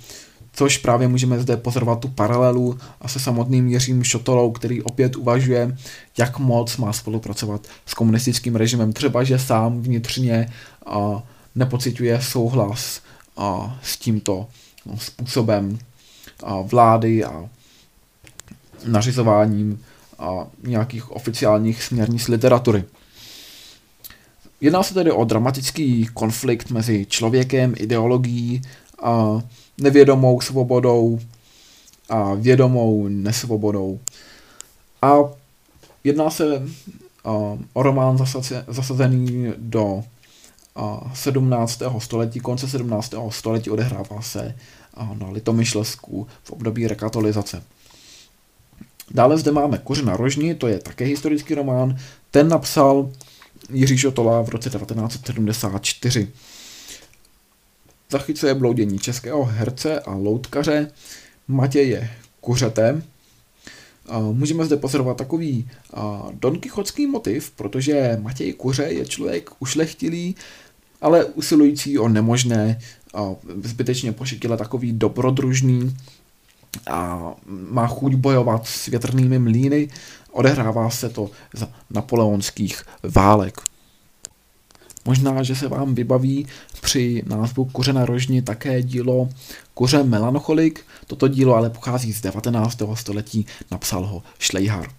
[0.57, 5.77] což právě můžeme zde pozorovat tu paralelu a se samotným Jiřím Šotolou, který opět uvažuje,
[6.19, 8.93] jak moc má spolupracovat s komunistickým režimem.
[8.93, 10.53] Třeba, že sám vnitřně
[10.87, 11.23] a,
[11.55, 13.01] nepociťuje souhlas
[13.83, 14.47] s tímto
[14.87, 15.79] no, způsobem
[16.63, 17.49] vlády a
[18.87, 19.81] nařizováním
[20.63, 22.85] nějakých oficiálních směrnic literatury.
[24.61, 28.63] Jedná se tedy o dramatický konflikt mezi člověkem, ideologií,
[29.03, 29.41] a
[29.79, 31.19] nevědomou svobodou
[32.09, 34.01] a vědomou nesvobodou.
[35.03, 35.17] A
[36.05, 36.63] jedná se
[37.73, 38.19] o román
[38.69, 40.05] zasazený do
[41.15, 41.83] 17.
[41.99, 43.15] století, konce 17.
[43.31, 44.55] století odehrává se
[45.19, 47.63] na Litomyšlesku v období rekatolizace.
[49.11, 51.99] Dále zde máme Koře na rožni, to je také historický román.
[52.31, 53.11] Ten napsal
[53.73, 56.29] Jiří Šotola v roce 1974.
[58.11, 60.91] Zachycuje bloudění českého herce a loutkaře
[61.49, 62.11] Matěje
[62.41, 63.03] Kuřete.
[64.33, 65.69] Můžeme zde pozorovat takový
[66.33, 70.37] Don Quixotský motiv, protože Matěj Kuře je člověk ušlechtilý,
[71.01, 72.79] ale usilující o nemožné,
[73.63, 75.97] zbytečně pošetile takový dobrodružný,
[76.91, 79.89] a má chuť bojovat s větrnými mlýny.
[80.37, 83.61] Odehrává se to za napoleonských válek.
[85.05, 86.47] Možná, že se vám vybaví
[86.81, 89.29] při názvu Kuře na rožni také dílo
[89.75, 90.85] Kuře melancholik.
[91.07, 92.83] Toto dílo ale pochází z 19.
[92.95, 94.91] století, napsal ho Schleicher.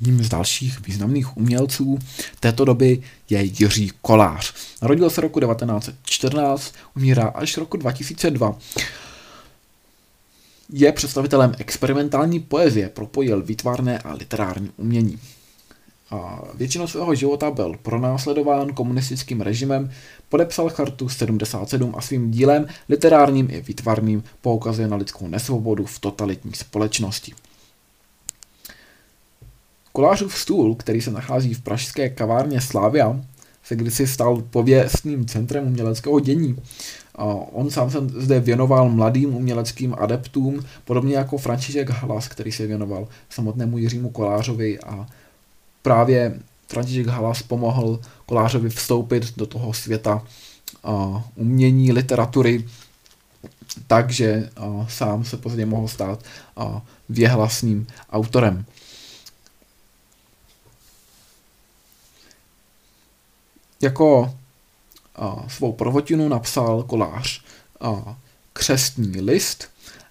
[0.00, 1.98] Jedním z dalších významných umělců
[2.40, 4.54] této doby je Jiří Kolář.
[4.82, 8.58] Narodil se roku 1914, umírá až roku 2002.
[10.72, 15.18] Je představitelem experimentální poezie, propojil výtvarné a literární umění.
[16.10, 19.90] A většinou svého života byl pronásledován komunistickým režimem,
[20.28, 26.52] podepsal chartu 77 a svým dílem, literárním i výtvarným, poukazuje na lidskou nesvobodu v totalitní
[26.54, 27.32] společnosti.
[29.92, 33.20] Kolářův stůl, který se nachází v pražské kavárně Slavia,
[33.70, 36.56] se kdysi stal pověstným centrem uměleckého dění.
[37.52, 43.08] On sám se zde věnoval mladým uměleckým adeptům, podobně jako František Hlas, který se věnoval
[43.28, 45.06] samotnému Jiřímu Kolářovi a
[45.82, 50.22] právě František Hlas pomohl Kolářovi vstoupit do toho světa
[51.36, 52.66] umění, literatury,
[53.86, 54.50] takže
[54.88, 56.24] sám se později mohl stát
[57.08, 58.64] věhlasným autorem.
[63.82, 64.34] Jako
[65.16, 67.42] a, svou prvotinu napsal kolář
[67.80, 68.16] a,
[68.52, 69.68] křestní list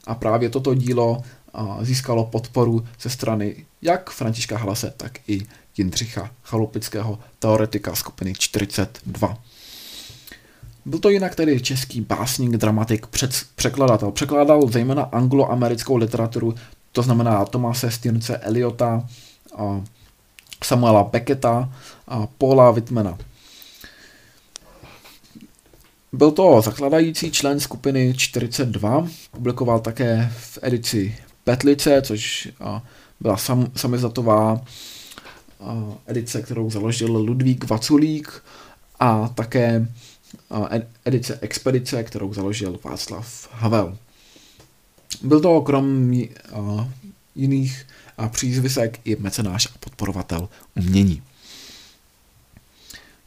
[0.08, 5.46] a právě toto dílo a, získalo podporu ze strany jak Františka Hlase, tak i
[5.78, 9.38] Jindřicha Chalupického, teoretika skupiny 42.
[10.86, 14.12] Byl to jinak tedy český básník, dramatik, před, překladatel.
[14.12, 16.56] Překládal zejména angloamerickou literaturu,
[16.92, 19.08] to znamená Tomase Stince Eliota,
[20.64, 21.74] Samuela Becketa
[22.08, 23.18] a Paula Whitmana.
[26.12, 32.50] Byl to zakladající člen skupiny 42, publikoval také v edici Petlice, což
[33.20, 34.62] byla sam, samizatová
[36.08, 38.44] edice, kterou založil Ludvík Vaculík
[39.00, 39.88] a také
[41.06, 43.98] edice Expedice, kterou založil Václav Havel.
[45.22, 46.14] Byl to krom
[47.36, 47.88] jiných
[48.32, 51.24] přízvisek i mecenáš a podporovatel umění.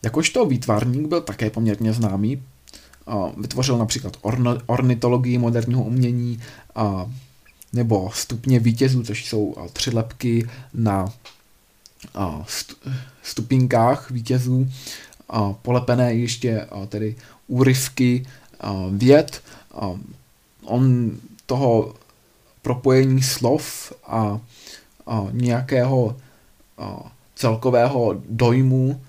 [0.02, 2.42] Jakožto výtvarník byl také poměrně známý,
[3.36, 4.16] vytvořil například
[4.66, 6.40] ornitologii moderního umění
[7.72, 11.12] nebo stupně vítězů, což jsou tři lepky na
[13.22, 14.68] stupinkách vítězů,
[15.62, 17.16] polepené ještě tedy
[17.48, 18.26] úryvky
[18.90, 19.42] věd.
[20.64, 21.10] On
[21.46, 21.94] toho
[22.62, 24.40] propojení slov a
[25.30, 26.16] nějakého
[27.34, 29.00] celkového dojmu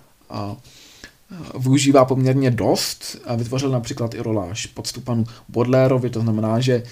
[1.60, 3.22] využívá poměrně dost.
[3.36, 6.84] Vytvořil například i roláž podstupanu Bodlérovi, to znamená, že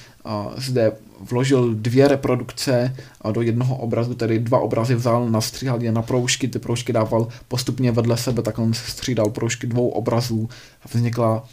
[0.57, 2.95] zde vložil dvě reprodukce
[3.31, 7.91] do jednoho obrazu, tedy dva obrazy vzal, nastříhal je na proužky, ty proužky dával postupně
[7.91, 10.49] vedle sebe, tak on střídal proužky dvou obrazů
[10.85, 11.45] a vznikla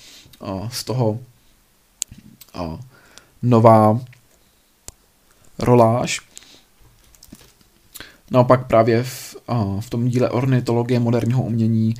[0.70, 1.18] z toho
[3.42, 4.00] nová
[5.58, 6.20] roláž.
[8.30, 9.36] Naopak právě v,
[9.80, 11.94] v tom díle ornitologie moderního umění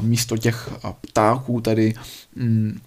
[0.00, 0.70] místo těch
[1.00, 1.94] ptáků tedy
[2.36, 2.80] mm,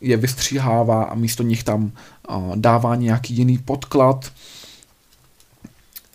[0.00, 1.92] je vystříhává a místo nich tam
[2.54, 4.32] dává nějaký jiný podklad.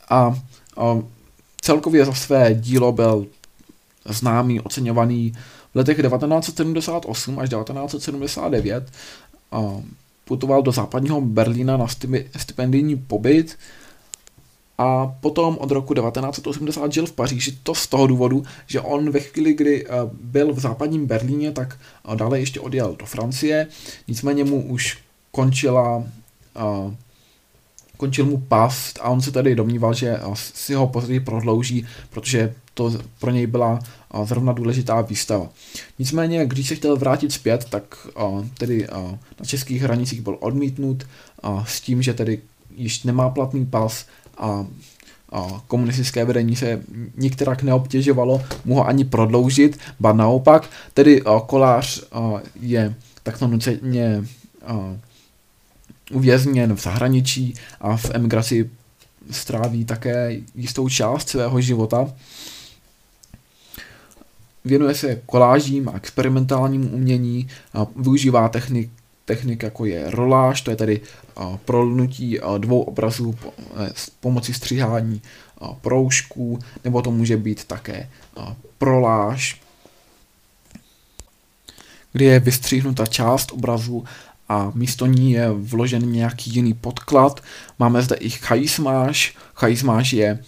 [0.10, 0.40] A
[1.62, 3.28] celkově za své dílo byl
[4.06, 5.34] známý, oceňovaný
[5.74, 8.92] v letech 1978 až 1979.
[10.26, 11.88] Putoval do západního Berlína na
[12.38, 13.58] stipendijní pobyt
[14.80, 19.20] a potom od roku 1980 žil v Paříži, to z toho důvodu, že on ve
[19.20, 19.90] chvíli, kdy eh,
[20.22, 23.68] byl v západním Berlíně, tak eh, dále ještě odjel do Francie,
[24.08, 24.98] nicméně mu už
[25.32, 26.94] končila, uh,
[27.98, 32.94] končil mu pas a on se tady domníval, že si ho později prodlouží, protože to
[33.20, 33.80] pro něj byla
[34.24, 35.50] zrovna důležitá výstava.
[36.00, 38.08] Nicméně, když se chtěl vrátit zpět, tak
[38.58, 38.88] tedy
[39.40, 41.04] na českých hranicích byl odmítnut
[41.66, 42.42] s tím, že tedy
[42.76, 44.06] již nemá platný pas
[44.40, 44.66] a
[45.68, 46.82] komunistické vedení se
[47.18, 52.04] nikterak neobtěžovalo mu ho ani prodloužit, ba naopak, tedy kolář
[52.62, 54.24] je takto nuceně
[56.12, 58.70] uvězněn v zahraničí a v emigraci
[59.32, 62.14] stráví také jistou část svého života.
[64.66, 68.90] Věnuje se kolážím a experimentálnímu umění, a využívá technik,
[69.26, 71.02] technik jako je roláž, to je tedy
[71.66, 73.36] prolnutí dvou obrazů
[73.76, 75.22] e, s pomocí stříhání
[75.82, 78.10] proužků, nebo to může být také
[78.78, 79.62] proláž,
[82.14, 84.04] kdy je vystříhnuta část obrazu
[84.50, 87.44] a místo ní je vložen nějaký jiný podklad.
[87.80, 89.36] Máme zde i chaismáž.
[89.56, 90.40] Chaismáž je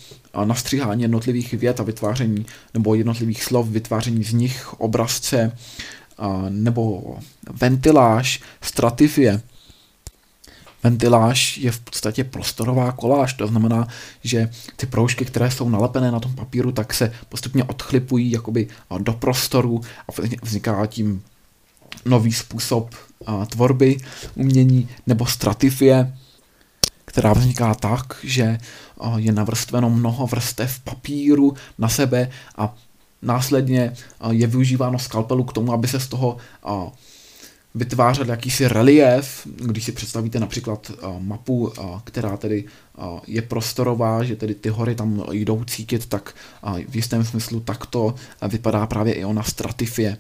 [0.46, 5.58] nastříhání jednotlivých vět a vytváření nebo jednotlivých slov, vytváření z nich obrazce
[6.50, 7.16] nebo
[7.62, 9.42] ventiláž, stratifie.
[10.84, 13.88] Ventiláž je v podstatě prostorová koláž, to znamená,
[14.24, 18.68] že ty proužky, které jsou nalepené na tom papíru, tak se postupně odchlipují jakoby
[19.00, 21.24] do prostoru a vzniká tím
[22.06, 22.96] nový způsob
[23.50, 23.98] tvorby
[24.36, 26.18] umění, nebo stratifie,
[27.06, 28.58] která vzniká tak, že
[29.16, 32.76] je navrstveno mnoho vrstev papíru na sebe a
[33.22, 33.94] následně
[34.30, 36.38] je využíváno skalpelu k tomu, aby se z toho
[37.76, 42.66] a, vytvářel jakýsi relief, když si představíte například mapu, která tedy
[43.28, 46.36] je prostorová, že tedy ty hory tam jdou cítit, tak
[46.90, 48.16] v jistém smyslu takto
[48.48, 50.18] vypadá právě i ona stratifie.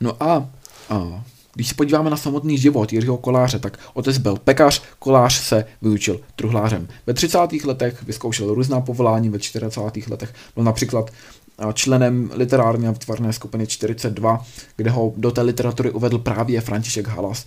[0.00, 0.48] No a,
[0.90, 5.64] a když se podíváme na samotný život Jiřího Koláře, tak otec byl pekař, Kolář se
[5.82, 6.88] vyučil truhlářem.
[7.06, 7.38] Ve 30.
[7.64, 9.80] letech vyzkoušel různá povolání, ve 40.
[10.10, 11.10] letech byl například
[11.72, 14.46] členem literární a výtvarné skupiny 42,
[14.76, 17.46] kde ho do té literatury uvedl právě František Halas,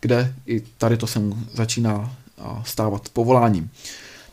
[0.00, 2.16] kde i tady to se mu začíná
[2.64, 3.70] stávat povoláním.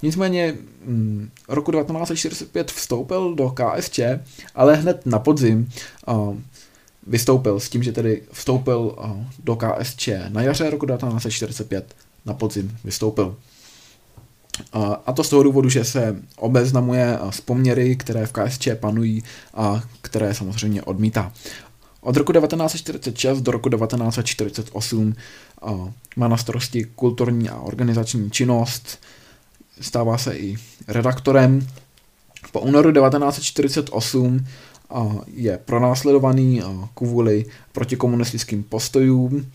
[0.01, 3.99] Nicméně mm, roku 1945 vstoupil do KSČ,
[4.55, 5.69] ale hned na podzim
[7.07, 8.95] vystoupil s tím, že tedy vstoupil
[9.43, 11.95] do KSČ na jaře roku 1945,
[12.25, 13.37] na podzim vystoupil.
[15.05, 19.83] A to z toho důvodu, že se obeznamuje s poměry, které v KSČ panují a
[20.01, 21.31] které samozřejmě odmítá.
[22.01, 25.13] Od roku 1946 do roku 1948
[26.15, 28.99] má na starosti kulturní a organizační činnost,
[29.81, 30.55] stává se i
[30.87, 31.67] redaktorem.
[32.51, 34.45] Po únoru 1948
[35.27, 36.61] je pronásledovaný
[36.93, 39.51] kvůli protikomunistickým postojům.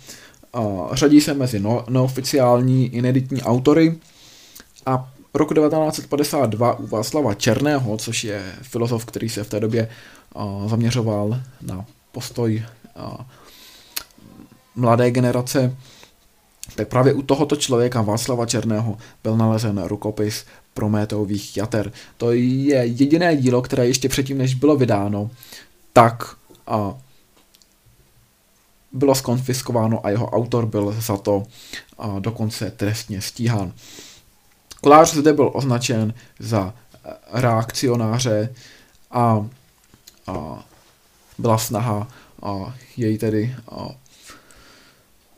[0.92, 3.98] Řadí se mezi no, neoficiální i neditní autory
[4.86, 9.88] a roku 1952 u Václava Černého, což je filozof, který se v té době
[10.66, 12.64] zaměřoval na postoj
[14.74, 15.76] mladé generace,
[16.74, 21.92] tak právě u tohoto člověka Václava Černého byl nalezen rukopis Prometeových jater.
[22.16, 25.30] To je jediné dílo, které ještě předtím, než bylo vydáno,
[25.92, 26.94] tak a
[28.92, 31.42] bylo skonfiskováno a jeho autor byl za to
[31.98, 33.72] a dokonce trestně stíhán.
[34.80, 36.74] Kolář zde byl označen za
[37.32, 38.54] reakcionáře
[39.10, 39.46] a,
[40.26, 40.64] a
[41.38, 42.08] byla snaha
[42.42, 43.88] a jej tedy a,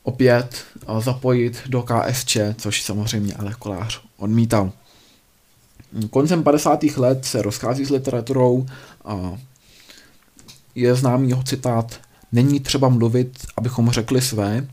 [0.03, 4.73] opět a, zapojit do KSČ, což samozřejmě ale Kolář odmítal.
[6.11, 6.83] Koncem 50.
[6.83, 8.67] let se rozchází s literaturou
[9.05, 9.39] a
[10.75, 12.01] je známý jeho citát
[12.33, 14.67] Není třeba mluvit, abychom řekli své,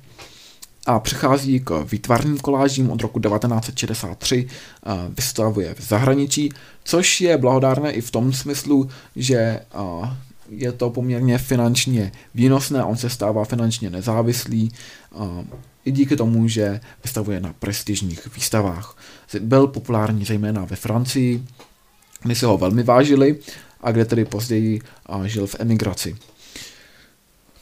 [0.85, 4.47] a přechází k výtvarným kolážím od roku 1963,
[5.17, 6.53] vystavuje v zahraničí,
[6.83, 9.59] což je blahodárné i v tom smyslu, že
[10.49, 14.71] je to poměrně finančně výnosné, on se stává finančně nezávislý,
[15.85, 18.97] i díky tomu, že vystavuje na prestižních výstavách.
[19.39, 21.43] Byl populární zejména ve Francii,
[22.21, 23.39] kde si ho velmi vážili
[23.81, 24.81] a kde tedy později
[25.25, 26.15] žil v emigraci.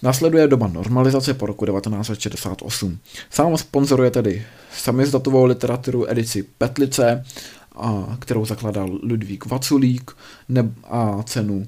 [0.01, 2.99] Nasleduje doba normalizace po roku 1968.
[3.29, 7.25] Sám sponzoruje tedy samizdatovou literaturu edici Petlice,
[7.75, 10.11] a, kterou zakladal Ludvík Vaculík
[10.83, 11.67] a cenu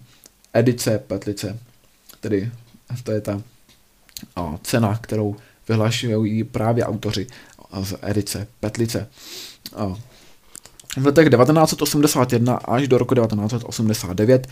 [0.54, 1.60] edice Petlice,
[2.20, 2.52] tedy
[3.04, 3.42] to je ta
[4.36, 5.36] a, cena, kterou
[5.70, 7.28] vyhlašují právě autoři
[7.82, 9.08] z edice Petlice.
[9.76, 9.96] A,
[10.98, 14.48] v letech 1981 až do roku 1989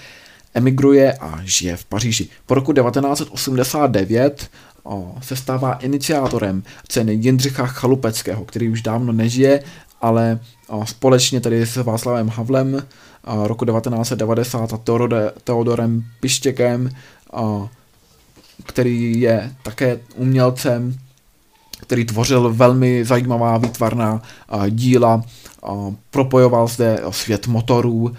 [0.53, 2.29] emigruje a žije v Paříži.
[2.45, 4.49] Po roku 1989
[4.83, 9.63] o, se stává iniciátorem ceny Jindřicha Chalupeckého, který už dávno nežije
[10.01, 10.39] ale
[10.85, 12.83] společně tedy s Václavem Havlem
[13.43, 14.79] roku 1990 a
[15.43, 16.89] Teodorem Pištěkem,
[18.65, 20.97] který je také umělcem,
[21.87, 24.21] který tvořil velmi zajímavá výtvarná
[24.69, 25.23] díla,
[26.09, 28.13] propojoval zde svět motorů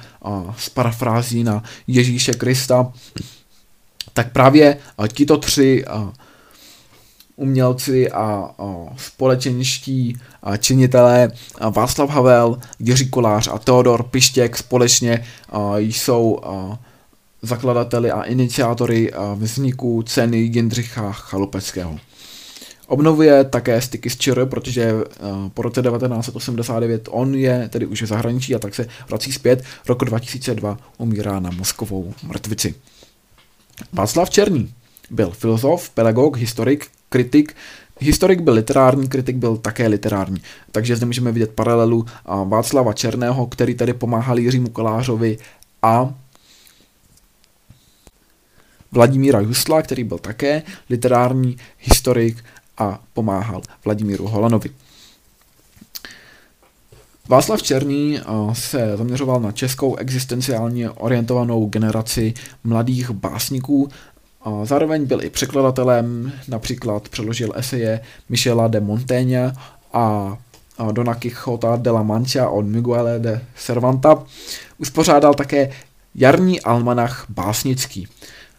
[0.58, 2.92] s parafrází na Ježíše Krista,
[4.12, 4.78] tak právě
[5.12, 5.84] tito tři
[7.36, 8.50] umělci a,
[8.96, 10.16] společenští
[10.58, 11.30] činitelé
[11.70, 15.24] Václav Havel, Jiří Kolář a Teodor Pištěk společně
[15.76, 16.38] jsou
[17.42, 21.98] zakladateli a iniciátory vzniku ceny Jindřicha Chalupeckého.
[22.88, 24.94] Obnovuje také styky s ČR, protože
[25.54, 29.64] po roce 1989 on je tedy už v zahraničí a tak se vrací zpět.
[29.88, 32.74] Roku 2002 umírá na mozkovou mrtvici.
[33.92, 34.74] Václav Černý
[35.10, 37.56] byl filozof, pedagog, historik, kritik.
[38.00, 40.42] Historik byl literární, kritik byl také literární.
[40.72, 42.06] Takže zde můžeme vidět paralelu
[42.44, 45.38] Václava Černého, který tady pomáhal Jiřímu Kolářovi
[45.82, 46.14] a
[48.92, 52.44] Vladimíra Jusla, který byl také literární historik
[52.78, 54.70] a pomáhal Vladimíru Holanovi.
[57.28, 58.20] Václav Černý
[58.52, 62.34] se zaměřoval na českou existenciálně orientovanou generaci
[62.64, 63.88] mladých básníků,
[64.42, 69.52] a zároveň byl i překladatelem, například přeložil eseje Michela de Montaigne
[69.92, 70.36] a
[70.92, 74.22] Dona Quixota de la Mancha od Miguel de Cervanta.
[74.78, 75.70] Uspořádal také
[76.14, 78.08] jarní almanach básnický.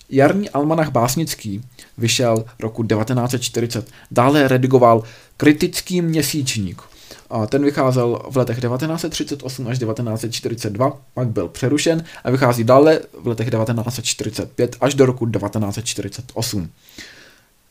[0.09, 1.61] Jarní almanach básnický
[1.97, 3.87] vyšel roku 1940.
[4.11, 5.03] Dále redigoval
[5.37, 6.81] kritický měsíčník.
[7.29, 13.27] A ten vycházel v letech 1938 až 1942, pak byl přerušen a vychází dále v
[13.27, 16.69] letech 1945 až do roku 1948.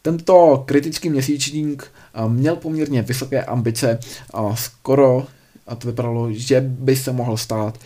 [0.02, 1.92] Tento kritický měsíčník
[2.28, 3.98] měl poměrně vysoké ambice
[4.34, 5.26] a skoro
[5.66, 7.78] a to vypadalo, že by se mohl stát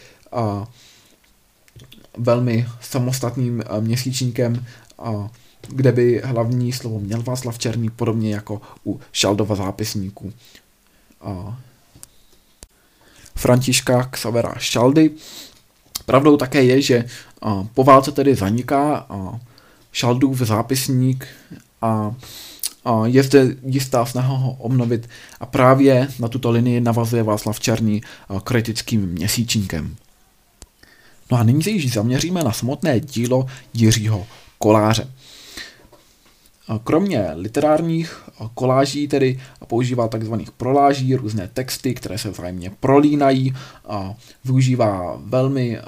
[2.19, 4.67] velmi samostatným měsíčníkem,
[4.99, 5.31] a
[5.69, 10.33] kde by hlavní slovo měl Václav Černý, podobně jako u Šaldova zápisníků.
[13.35, 15.11] Františka Xavera Šaldy.
[16.07, 17.05] Pravdou také je, že
[17.75, 19.07] po válce tedy zaniká
[19.93, 21.27] Šaldův zápisník
[21.83, 22.15] a
[23.05, 25.09] je zde jistá snaha ho obnovit
[25.41, 28.03] a právě na tuto linii navazuje Václav Černý
[28.45, 29.97] kritickým měsíčníkem.
[31.31, 34.27] No a nyní se již zaměříme na samotné dílo Jiřího
[34.59, 35.09] Koláře.
[36.85, 38.23] Kromě literárních
[38.55, 43.55] koláží tedy používá takzvaných proláží, různé texty, které se vzájemně prolínají,
[43.89, 45.79] a využívá velmi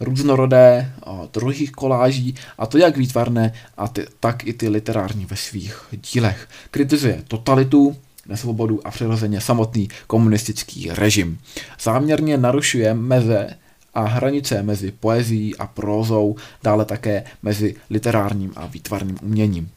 [0.00, 0.92] různorodé
[1.32, 5.80] druhých koláží, a to jak výtvarné, a ty, tak i ty literární ve svých
[6.12, 6.48] dílech.
[6.70, 7.96] Kritizuje totalitu,
[8.28, 11.38] nesvobodu a přirozeně samotný komunistický režim.
[11.80, 13.48] Záměrně narušuje meze
[13.96, 19.70] a hranice mezi poezí a prózou, dále také mezi literárním a výtvarným uměním.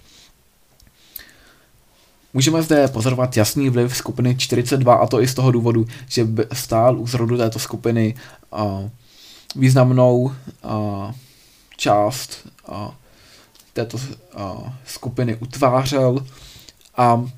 [2.33, 6.99] Můžeme zde pozorovat jasný vliv skupiny 42 a to i z toho důvodu, že stál
[6.99, 8.15] u zrodu této skupiny
[8.49, 8.89] uh,
[9.55, 10.31] významnou uh,
[11.77, 12.87] část uh,
[13.73, 16.25] této uh, skupiny utvářel
[16.97, 17.29] a uh,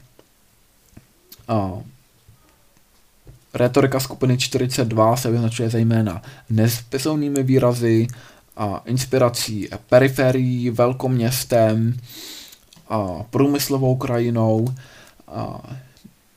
[3.54, 8.08] retorika skupiny 42 se vyznačuje zejména nespisovnými výrazy,
[8.58, 11.98] a inspirací periferií, velkoměstem,
[12.90, 14.68] a průmyslovou krajinou,
[15.28, 15.62] a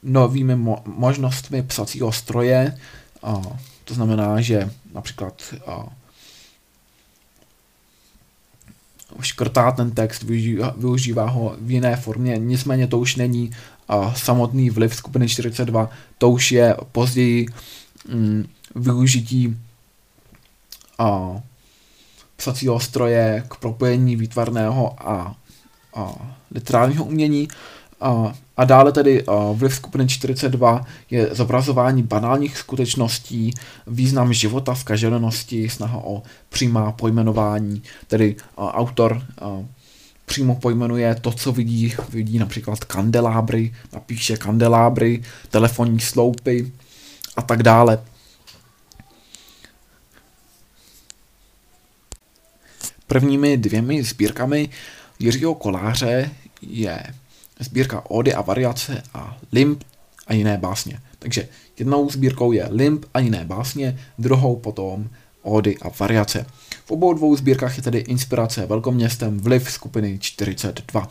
[0.03, 2.79] novými mo- možnostmi psacího stroje.
[3.23, 3.43] A
[3.85, 5.87] to znamená, že například a,
[9.21, 13.51] škrtá ten text, využívá, využívá ho v jiné formě, nicméně to už není
[14.17, 17.47] samotný vliv skupiny 42, to už je později
[18.09, 19.57] mm, využití
[20.99, 21.41] a,
[22.37, 25.35] psacího stroje k propojení výtvarného a
[25.95, 26.15] a
[26.51, 27.49] literárního umění.
[28.01, 33.55] A, a dále tedy a vliv skupiny 42 je zobrazování banálních skutečností,
[33.87, 39.65] význam života, zkaženosti, snaha o přímá pojmenování, tedy a, autor a,
[40.25, 46.73] přímo pojmenuje to, co vidí, vidí například kandelábry, napíše kandelábry, telefonní sloupy
[47.37, 48.03] a tak dále.
[53.07, 54.69] Prvními dvěmi sbírkami
[55.19, 56.31] Jiřího Koláře
[56.63, 57.03] je
[57.61, 59.85] sbírka Ody a variace a Limp
[60.27, 61.01] a jiné básně.
[61.19, 61.49] Takže
[61.79, 65.09] jednou sbírkou je Limp a jiné básně, druhou potom
[65.43, 66.47] Ody a variace.
[66.85, 71.09] V obou dvou sbírkách je tedy inspirace velkoměstem vliv skupiny 42.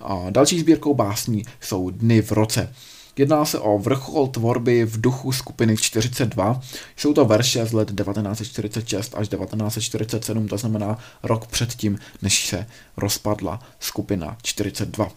[0.00, 2.74] A další sbírkou básní jsou Dny v roce.
[3.18, 6.60] Jedná se o vrchol tvorby v duchu skupiny 42.
[6.96, 12.66] Jsou to verše z let 1946 až 1947, to znamená rok předtím, než se
[12.96, 15.08] rozpadla skupina 42.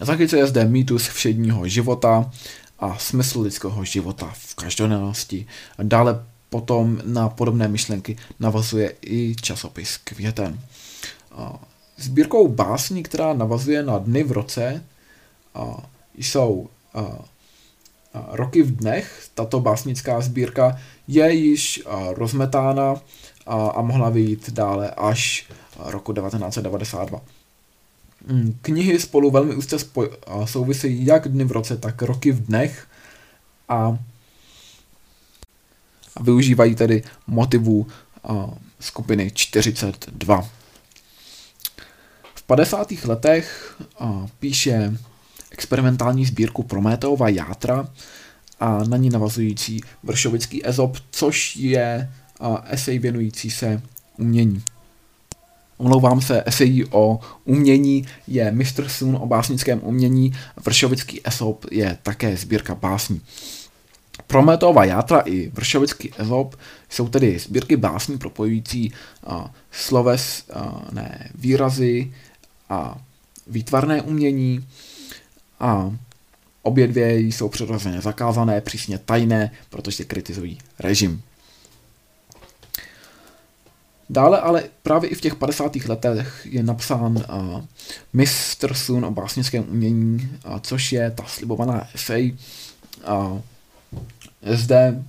[0.00, 2.30] Zachycuje zde mýtus všedního života
[2.78, 5.46] a smysl lidského života v každodennosti.
[5.82, 10.60] Dále potom na podobné myšlenky navazuje i časopis Květen.
[11.96, 14.84] Sbírkou básní, která navazuje na dny v roce,
[16.14, 16.68] jsou
[18.32, 19.28] roky v dnech.
[19.34, 20.76] Tato básnická sbírka
[21.08, 23.00] je již rozmetána
[23.46, 27.20] a mohla vyjít dále až roku 1992.
[28.28, 29.76] Mm, knihy spolu velmi úzce
[30.44, 32.86] souvisejí jak dny v roce, tak roky v dnech
[33.68, 33.98] a,
[36.16, 37.86] a využívají tedy motivů
[38.80, 40.48] skupiny 42.
[42.34, 42.92] V 50.
[43.04, 43.76] letech
[44.38, 44.98] píše
[45.50, 47.88] experimentální sbírku Prometeova játra
[48.60, 52.10] a na ní navazující vršovický ezop, což je
[52.66, 53.82] esej věnující se
[54.18, 54.62] umění.
[55.76, 58.88] Omlouvám se, esejí o umění je Mr.
[58.88, 60.32] Sun o básnickém umění,
[60.64, 63.20] Vršovický esop je také sbírka básní.
[64.26, 66.56] Prometeova játra i Vršovický ezop
[66.88, 68.92] jsou tedy sbírky básní propojující
[69.26, 72.12] a, sloves, a, ne, výrazy
[72.68, 72.98] a
[73.46, 74.66] výtvarné umění
[75.60, 75.92] a
[76.62, 81.22] obě dvě jsou přirozeně zakázané, přísně tajné, protože kritizují režim.
[84.10, 85.76] Dále ale právě i v těch 50.
[85.76, 87.64] letech je napsán uh,
[88.12, 88.74] Mr.
[88.74, 92.36] Sun o básnickém umění, uh, což je ta slibovaná esej.
[93.08, 93.40] Uh,
[94.42, 95.04] zde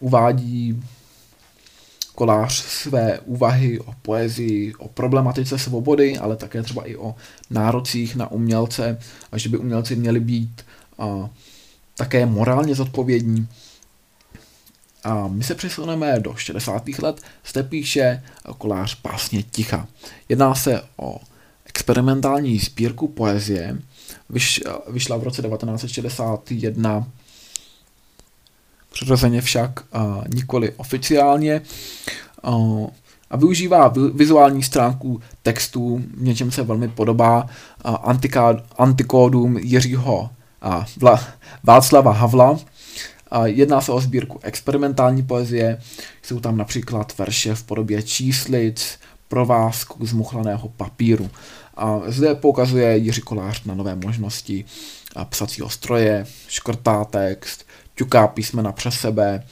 [0.00, 0.82] uvádí
[2.14, 7.14] kolář své úvahy o poezii, o problematice svobody, ale také třeba i o
[7.50, 8.98] nárocích na umělce,
[9.32, 10.64] a že by umělci měli být
[10.96, 11.28] uh,
[11.96, 13.48] také morálně zodpovědní.
[15.04, 16.88] A my se přesuneme do 60.
[17.02, 18.22] let, zde píše
[18.58, 19.88] kolář pásně Ticha.
[20.28, 21.20] Jedná se o
[21.66, 23.78] experimentální sbírku poezie,
[24.30, 27.06] Vyš, vyšla v roce 1961,
[28.92, 29.80] přirozeně však
[30.34, 31.62] nikoli oficiálně,
[33.30, 37.46] a využívá vizuální stránku textů, v něčem se velmi podobá
[37.84, 40.30] antiká, antikódům Jiřího
[40.64, 41.20] uh, Vla,
[41.64, 42.58] Václava Havla,
[43.44, 45.80] Jedná se o sbírku experimentální poezie,
[46.22, 48.98] jsou tam například verše v podobě číslic,
[49.28, 51.30] provázku z muchlaného papíru.
[51.76, 54.64] A zde poukazuje Jiří Kolář na nové možnosti
[55.28, 57.64] psacího stroje, škrtá text,
[58.02, 59.46] ťuká písmena přes sebe,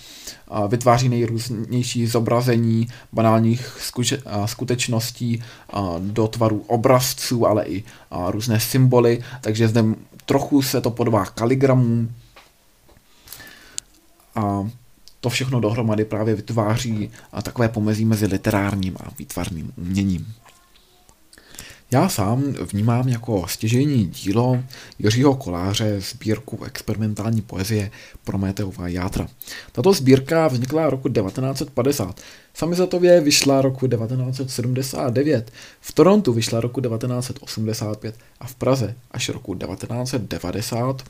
[0.68, 3.78] vytváří nejrůznější zobrazení banálních
[4.47, 5.43] skutečností
[5.98, 7.85] do tvaru obrazců, ale i
[8.28, 9.85] různé symboly, takže zde
[10.27, 12.14] trochu se to podobá kaligramům,
[14.35, 14.68] a
[15.20, 17.10] to všechno dohromady právě vytváří
[17.43, 20.27] takové pomezí mezi literárním a výtvarným uměním.
[21.92, 24.62] Já sám vnímám jako stěžení dílo
[24.98, 27.90] Jiřího Koláře sbírku experimentální poezie
[28.24, 29.28] Prometeova játra.
[29.72, 32.20] Tato sbírka vznikla roku 1950.
[32.54, 41.02] Samizatově vyšla roku 1979, v Torontu vyšla roku 1985 a v Praze až roku 1990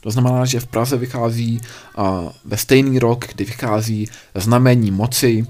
[0.00, 1.60] To znamená, že v Praze vychází
[1.98, 2.04] uh,
[2.44, 5.46] ve stejný rok, kdy vychází znamení moci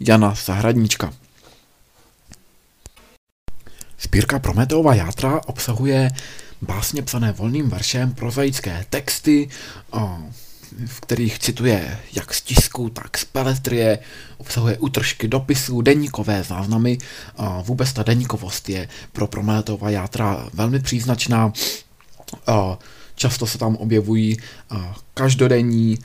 [0.00, 1.14] Jana Zahradníčka.
[4.00, 6.10] Sbírka Prometeova játra obsahuje
[6.62, 9.48] básně psané volným veršem, prozaické texty,
[10.86, 13.98] v kterých cituje jak z tisku, tak z peletrie,
[14.36, 16.98] obsahuje útržky dopisů, deníkové záznamy.
[17.62, 21.52] Vůbec ta deníkovost je pro Prometeova játra velmi příznačná.
[23.14, 24.36] Často se tam objevují
[25.14, 25.98] každodenní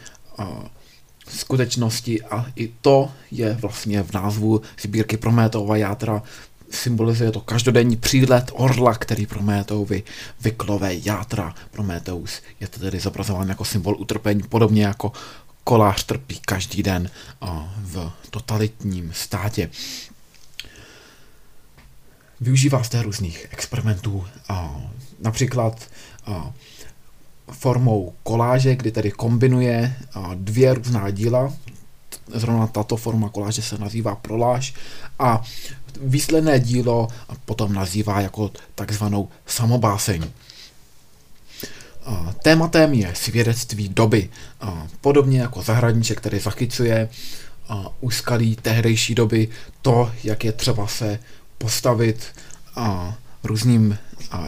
[1.38, 6.24] skutečnosti a i to je vlastně v názvu sbírky Prometeova játra
[6.72, 10.04] symbolizuje to každodenní přílet orla, který Prometeuvi
[10.42, 11.56] vyklové játra.
[11.72, 15.12] Prometeus je to tedy zobrazován jako symbol utrpení, podobně jako
[15.64, 17.10] kolář trpí každý den
[17.82, 19.70] v totalitním státě.
[22.42, 24.28] Využívá zde různých experimentů,
[25.20, 25.90] například
[27.52, 29.96] formou koláže, kdy tedy kombinuje
[30.34, 31.54] dvě různá díla,
[32.34, 34.74] zrovna tato forma koláže se nazývá proláž
[35.20, 35.42] a
[36.02, 37.08] výsledné dílo
[37.46, 40.24] potom nazývá jako takzvanou samobáseň.
[42.44, 44.30] Tématem je svědectví doby,
[45.02, 47.10] podobně jako zahradníček, který zachycuje
[48.00, 49.48] úskalí tehdejší doby,
[49.82, 51.20] to, jak je třeba se
[51.58, 52.26] postavit
[53.44, 53.98] různým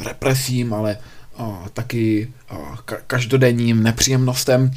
[0.03, 0.97] represím, ale
[1.37, 2.55] a, taky a,
[2.85, 4.71] ka- každodenním nepříjemnostem,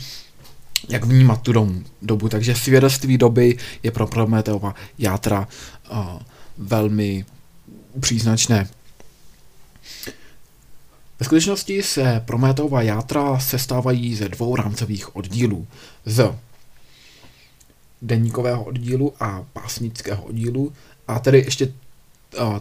[0.89, 2.29] jak vnímat tu dom, dobu.
[2.29, 5.49] Takže svědectví doby je pro Prometeova játra
[5.91, 6.21] a,
[6.59, 7.25] velmi
[8.01, 8.69] příznačné.
[11.21, 15.67] Ve skutečnosti se Prometeova játra sestávají ze dvou rámcových oddílů.
[16.05, 16.35] Z
[18.03, 20.73] deníkového oddílu a pásnického oddílu.
[21.09, 21.73] A tedy ještě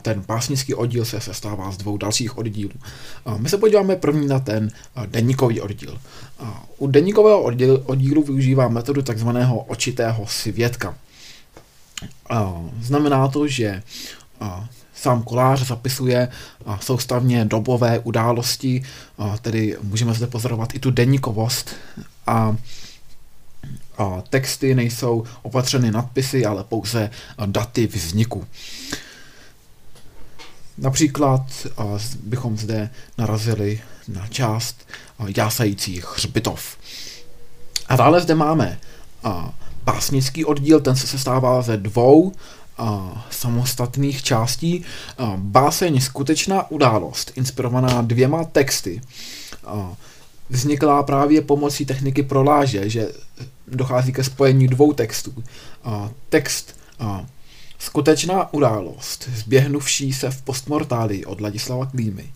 [0.02, 2.72] ten pásnický oddíl se sestává z dvou dalších oddílů.
[3.38, 4.72] My se podíváme první na ten
[5.06, 6.00] deníkový oddíl.
[6.78, 7.42] U deníkového
[7.86, 10.96] oddílu, využívá metodu takzvaného očitého svědka.
[12.82, 13.84] Znamená to, že
[14.96, 16.28] sám kolář zapisuje
[16.82, 18.84] soustavně dobové události,
[19.42, 21.76] tedy můžeme zde pozorovat i tu deníkovost
[22.28, 22.56] a
[23.98, 27.10] a texty nejsou opatřeny nadpisy, ale pouze
[27.46, 28.48] daty vzniku.
[30.78, 31.42] Například
[32.24, 34.88] bychom zde narazili na část
[35.38, 36.78] jásajících hřbitov.
[37.88, 38.80] A dále zde máme
[39.84, 42.32] pásnický oddíl, ten se sestává ze dvou
[42.78, 44.86] a, samostatných částí.
[45.18, 49.02] A, báseň Skutečná událost, inspirovaná dvěma texty,
[49.66, 49.94] a,
[50.50, 53.08] vznikla právě pomocí techniky proláže, že
[53.68, 55.44] dochází ke spojení dvou textů.
[55.84, 57.26] A, text a,
[57.80, 62.34] Skutečná událost, zběhnuvší se v postmortáli od Ladislava Klímy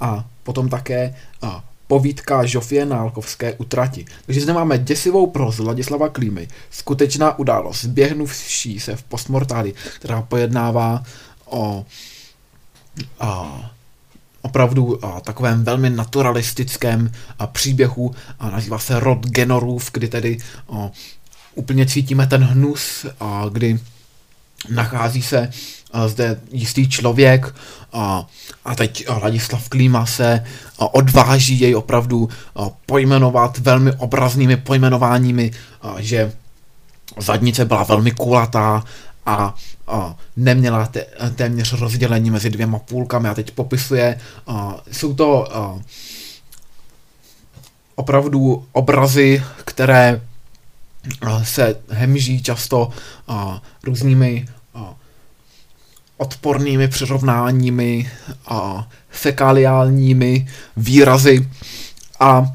[0.00, 4.04] a potom také a, povídka Žofie Nálkovské utrati.
[4.26, 11.02] Takže zde máme děsivou prozu Ladislava Klímy, skutečná událost, zběhnuvší se v postmortáli, která pojednává
[11.44, 11.84] o
[13.20, 13.60] a,
[14.42, 20.38] opravdu a, takovém velmi naturalistickém a, příběhu a nazývá se Rod Genorův, kdy tedy
[20.72, 20.90] a,
[21.54, 23.78] úplně cítíme ten hnus, a, kdy
[24.70, 25.50] nachází se
[25.92, 27.54] a, zde jistý člověk
[27.92, 28.26] a,
[28.64, 30.44] a teď Ladislav Klíma se
[30.78, 32.28] a, odváží jej opravdu
[32.86, 35.50] pojmenovat velmi obraznými pojmenováními,
[35.98, 36.32] že
[37.18, 38.84] zadnice byla velmi kulatá
[39.26, 39.54] a,
[39.86, 43.28] a neměla te, téměř rozdělení mezi dvěma půlkami.
[43.28, 45.78] A teď popisuje, a, jsou to a,
[47.94, 50.20] opravdu obrazy, které
[51.42, 52.90] se hemží často
[53.28, 54.94] a, různými a,
[56.16, 58.10] odpornými přirovnáními
[58.46, 61.50] a fekaliálními výrazy
[62.20, 62.52] a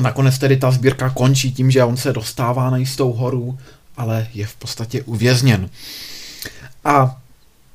[0.00, 3.58] nakonec tedy ta sbírka končí tím, že on se dostává na jistou horu,
[3.96, 5.70] ale je v podstatě uvězněn.
[6.84, 7.20] A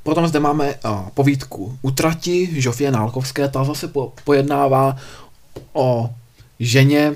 [0.03, 4.97] potom zde máme a, povídku Utrati Žofie Nálkovské, ta zase po, pojednává
[5.73, 6.09] o
[6.59, 7.13] ženě,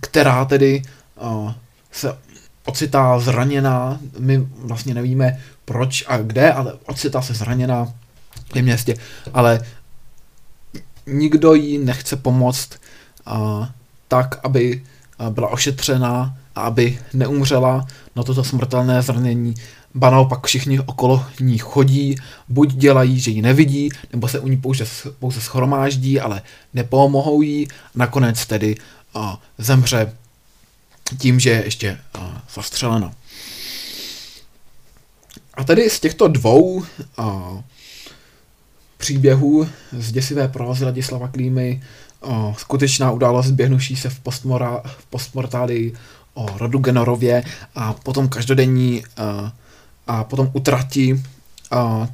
[0.00, 0.82] která tedy
[1.92, 2.18] se
[2.64, 7.92] ocitá zraněná, my vlastně nevíme proč a kde, ale ocitá se zraněná
[8.54, 8.96] v městě,
[9.34, 9.60] ale
[11.06, 12.70] nikdo jí nechce pomoct
[13.26, 13.70] a,
[14.08, 14.84] tak, aby
[15.30, 17.86] byla ošetřená a aby neumřela
[18.16, 19.54] na toto smrtelné zranění.
[19.94, 22.16] Ba naopak všichni okolo ní chodí,
[22.48, 24.84] buď dělají, že ji nevidí, nebo se u ní pouze,
[25.18, 26.42] pouze schromáždí, ale
[26.74, 27.68] nepomohou jí.
[27.94, 28.76] Nakonec tedy
[29.14, 30.12] a, zemře
[31.18, 33.12] tím, že je ještě a, zastřelena.
[35.54, 36.84] A tedy z těchto dvou
[37.16, 37.58] a,
[38.96, 41.82] příběhů z děsivé prózy Ladislava Klímy
[42.20, 45.92] o, skutečná událost běhnuší se v, postmora, v postmortáli
[46.34, 47.44] o rodu Genorově
[47.74, 49.52] a potom každodenní a,
[50.06, 51.22] a potom utrati,
[51.70, 52.08] a,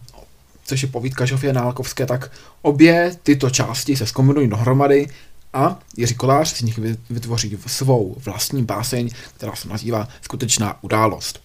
[0.65, 2.31] což je povídka Žofie Nálkovské, tak
[2.63, 5.09] obě tyto části se zkombinují dohromady
[5.55, 6.79] a Jiří Kolář z nich
[7.11, 11.43] vytvoří svou vlastní báseň, která se nazývá Skutečná událost.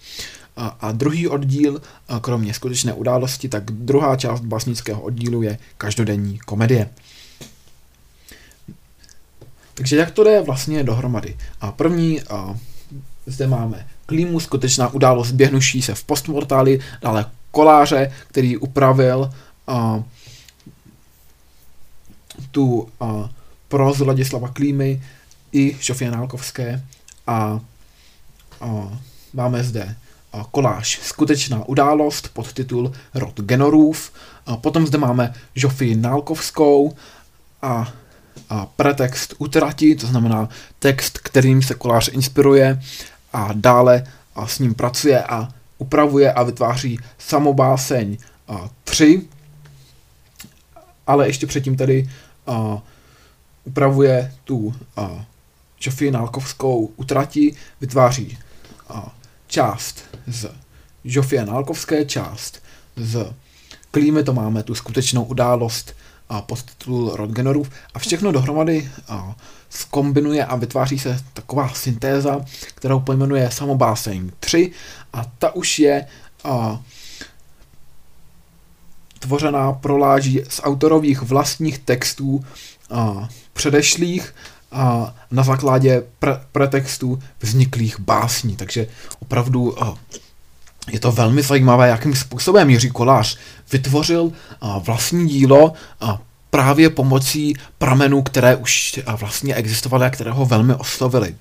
[0.57, 1.81] A, druhý oddíl,
[2.21, 6.89] kromě skutečné události, tak druhá část básnického oddílu je každodenní komedie.
[9.73, 11.37] Takže jak to jde vlastně dohromady?
[11.61, 12.57] A první, a
[13.25, 19.31] zde máme Klímu, skutečná událost běhnuší se v postmortáli, dále koláře, který upravil
[19.67, 20.03] a,
[22.51, 23.29] tu a,
[23.69, 25.03] prozu Ladislava Klímy
[25.51, 26.83] i Šofie Nálkovské
[27.27, 27.59] a,
[28.61, 28.99] a
[29.33, 29.95] máme zde
[30.51, 34.11] koláž Skutečná událost pod titul Rod Genorův.
[34.45, 36.95] A potom zde máme Žofii Nálkovskou
[37.61, 37.93] a
[38.49, 42.81] a pretext utrati, to znamená text, kterým se kolář inspiruje
[43.33, 44.03] a dále
[44.35, 48.17] a s ním pracuje a upravuje a vytváří samobáseň
[48.47, 49.21] a, 3,
[51.07, 52.09] ale ještě předtím tedy
[52.47, 52.81] a,
[53.69, 55.25] upravuje tu a,
[55.79, 58.37] Čofii Nálkovskou utrati, vytváří
[58.89, 59.15] a,
[59.47, 60.49] část z
[61.03, 62.63] Žofie Nálkovské, část
[62.95, 63.33] z
[63.91, 65.95] Klímy, to máme tu skutečnou událost
[66.29, 69.35] a podtitul Rodgenorův a všechno dohromady a,
[69.69, 72.41] skombinuje a vytváří se taková syntéza,
[72.75, 74.71] kterou pojmenuje Samobáseň 3
[75.13, 76.07] a ta už je
[76.43, 76.81] a,
[79.19, 82.45] tvořená proláží z autorových vlastních textů
[82.89, 83.29] a,
[83.59, 84.35] předešlých
[84.71, 88.55] a na základě pre- pretextů vzniklých básní.
[88.55, 88.87] Takže
[89.19, 89.75] opravdu
[90.91, 93.37] je to velmi zajímavé, jakým způsobem Jiří Kolář
[93.71, 94.31] vytvořil
[94.79, 95.73] vlastní dílo
[96.49, 101.35] právě pomocí pramenů, které už vlastně existovaly a které ho velmi oslovily.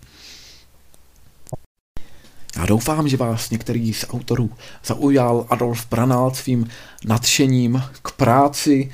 [2.57, 4.51] Já doufám, že vás některý z autorů
[4.85, 6.69] zaujal Adolf Branald svým
[7.05, 8.91] nadšením k práci,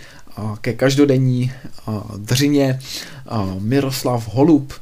[0.61, 1.53] ke každodenní
[2.17, 2.81] dřině,
[3.59, 4.73] Miroslav Holub,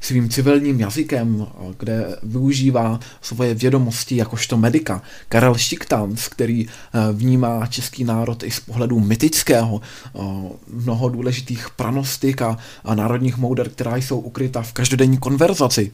[0.00, 1.46] svým civilním jazykem,
[1.78, 5.02] kde využívá svoje vědomosti jakožto medika.
[5.28, 10.20] Karel Šiktans, který eh, vnímá český národ i z pohledu mytického, eh,
[10.68, 12.58] mnoho důležitých pranostik a,
[12.94, 15.92] národních mouder, která jsou ukryta v každodenní konverzaci.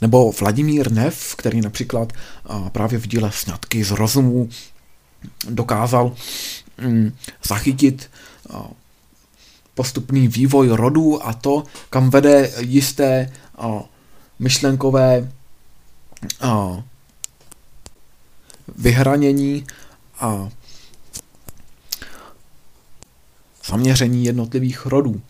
[0.00, 2.12] Nebo Vladimír Nev, který například
[2.72, 4.48] právě v díle Sňatky z rozumu
[5.48, 6.12] dokázal
[6.78, 7.12] mm,
[7.48, 8.10] zachytit
[9.76, 13.80] postupný vývoj rodů a to, kam vede jisté a,
[14.38, 15.32] myšlenkové
[16.40, 16.82] a,
[18.76, 19.66] vyhranění
[20.20, 20.48] a
[23.66, 25.20] zaměření jednotlivých rodů.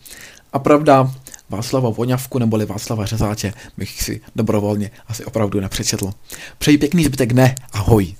[0.53, 1.11] A pravda,
[1.49, 6.13] Václava Voňavku neboli Václava Řezáče bych si dobrovolně asi opravdu nepřečetl.
[6.57, 8.15] Přeji pěkný zbytek dne, ahoj.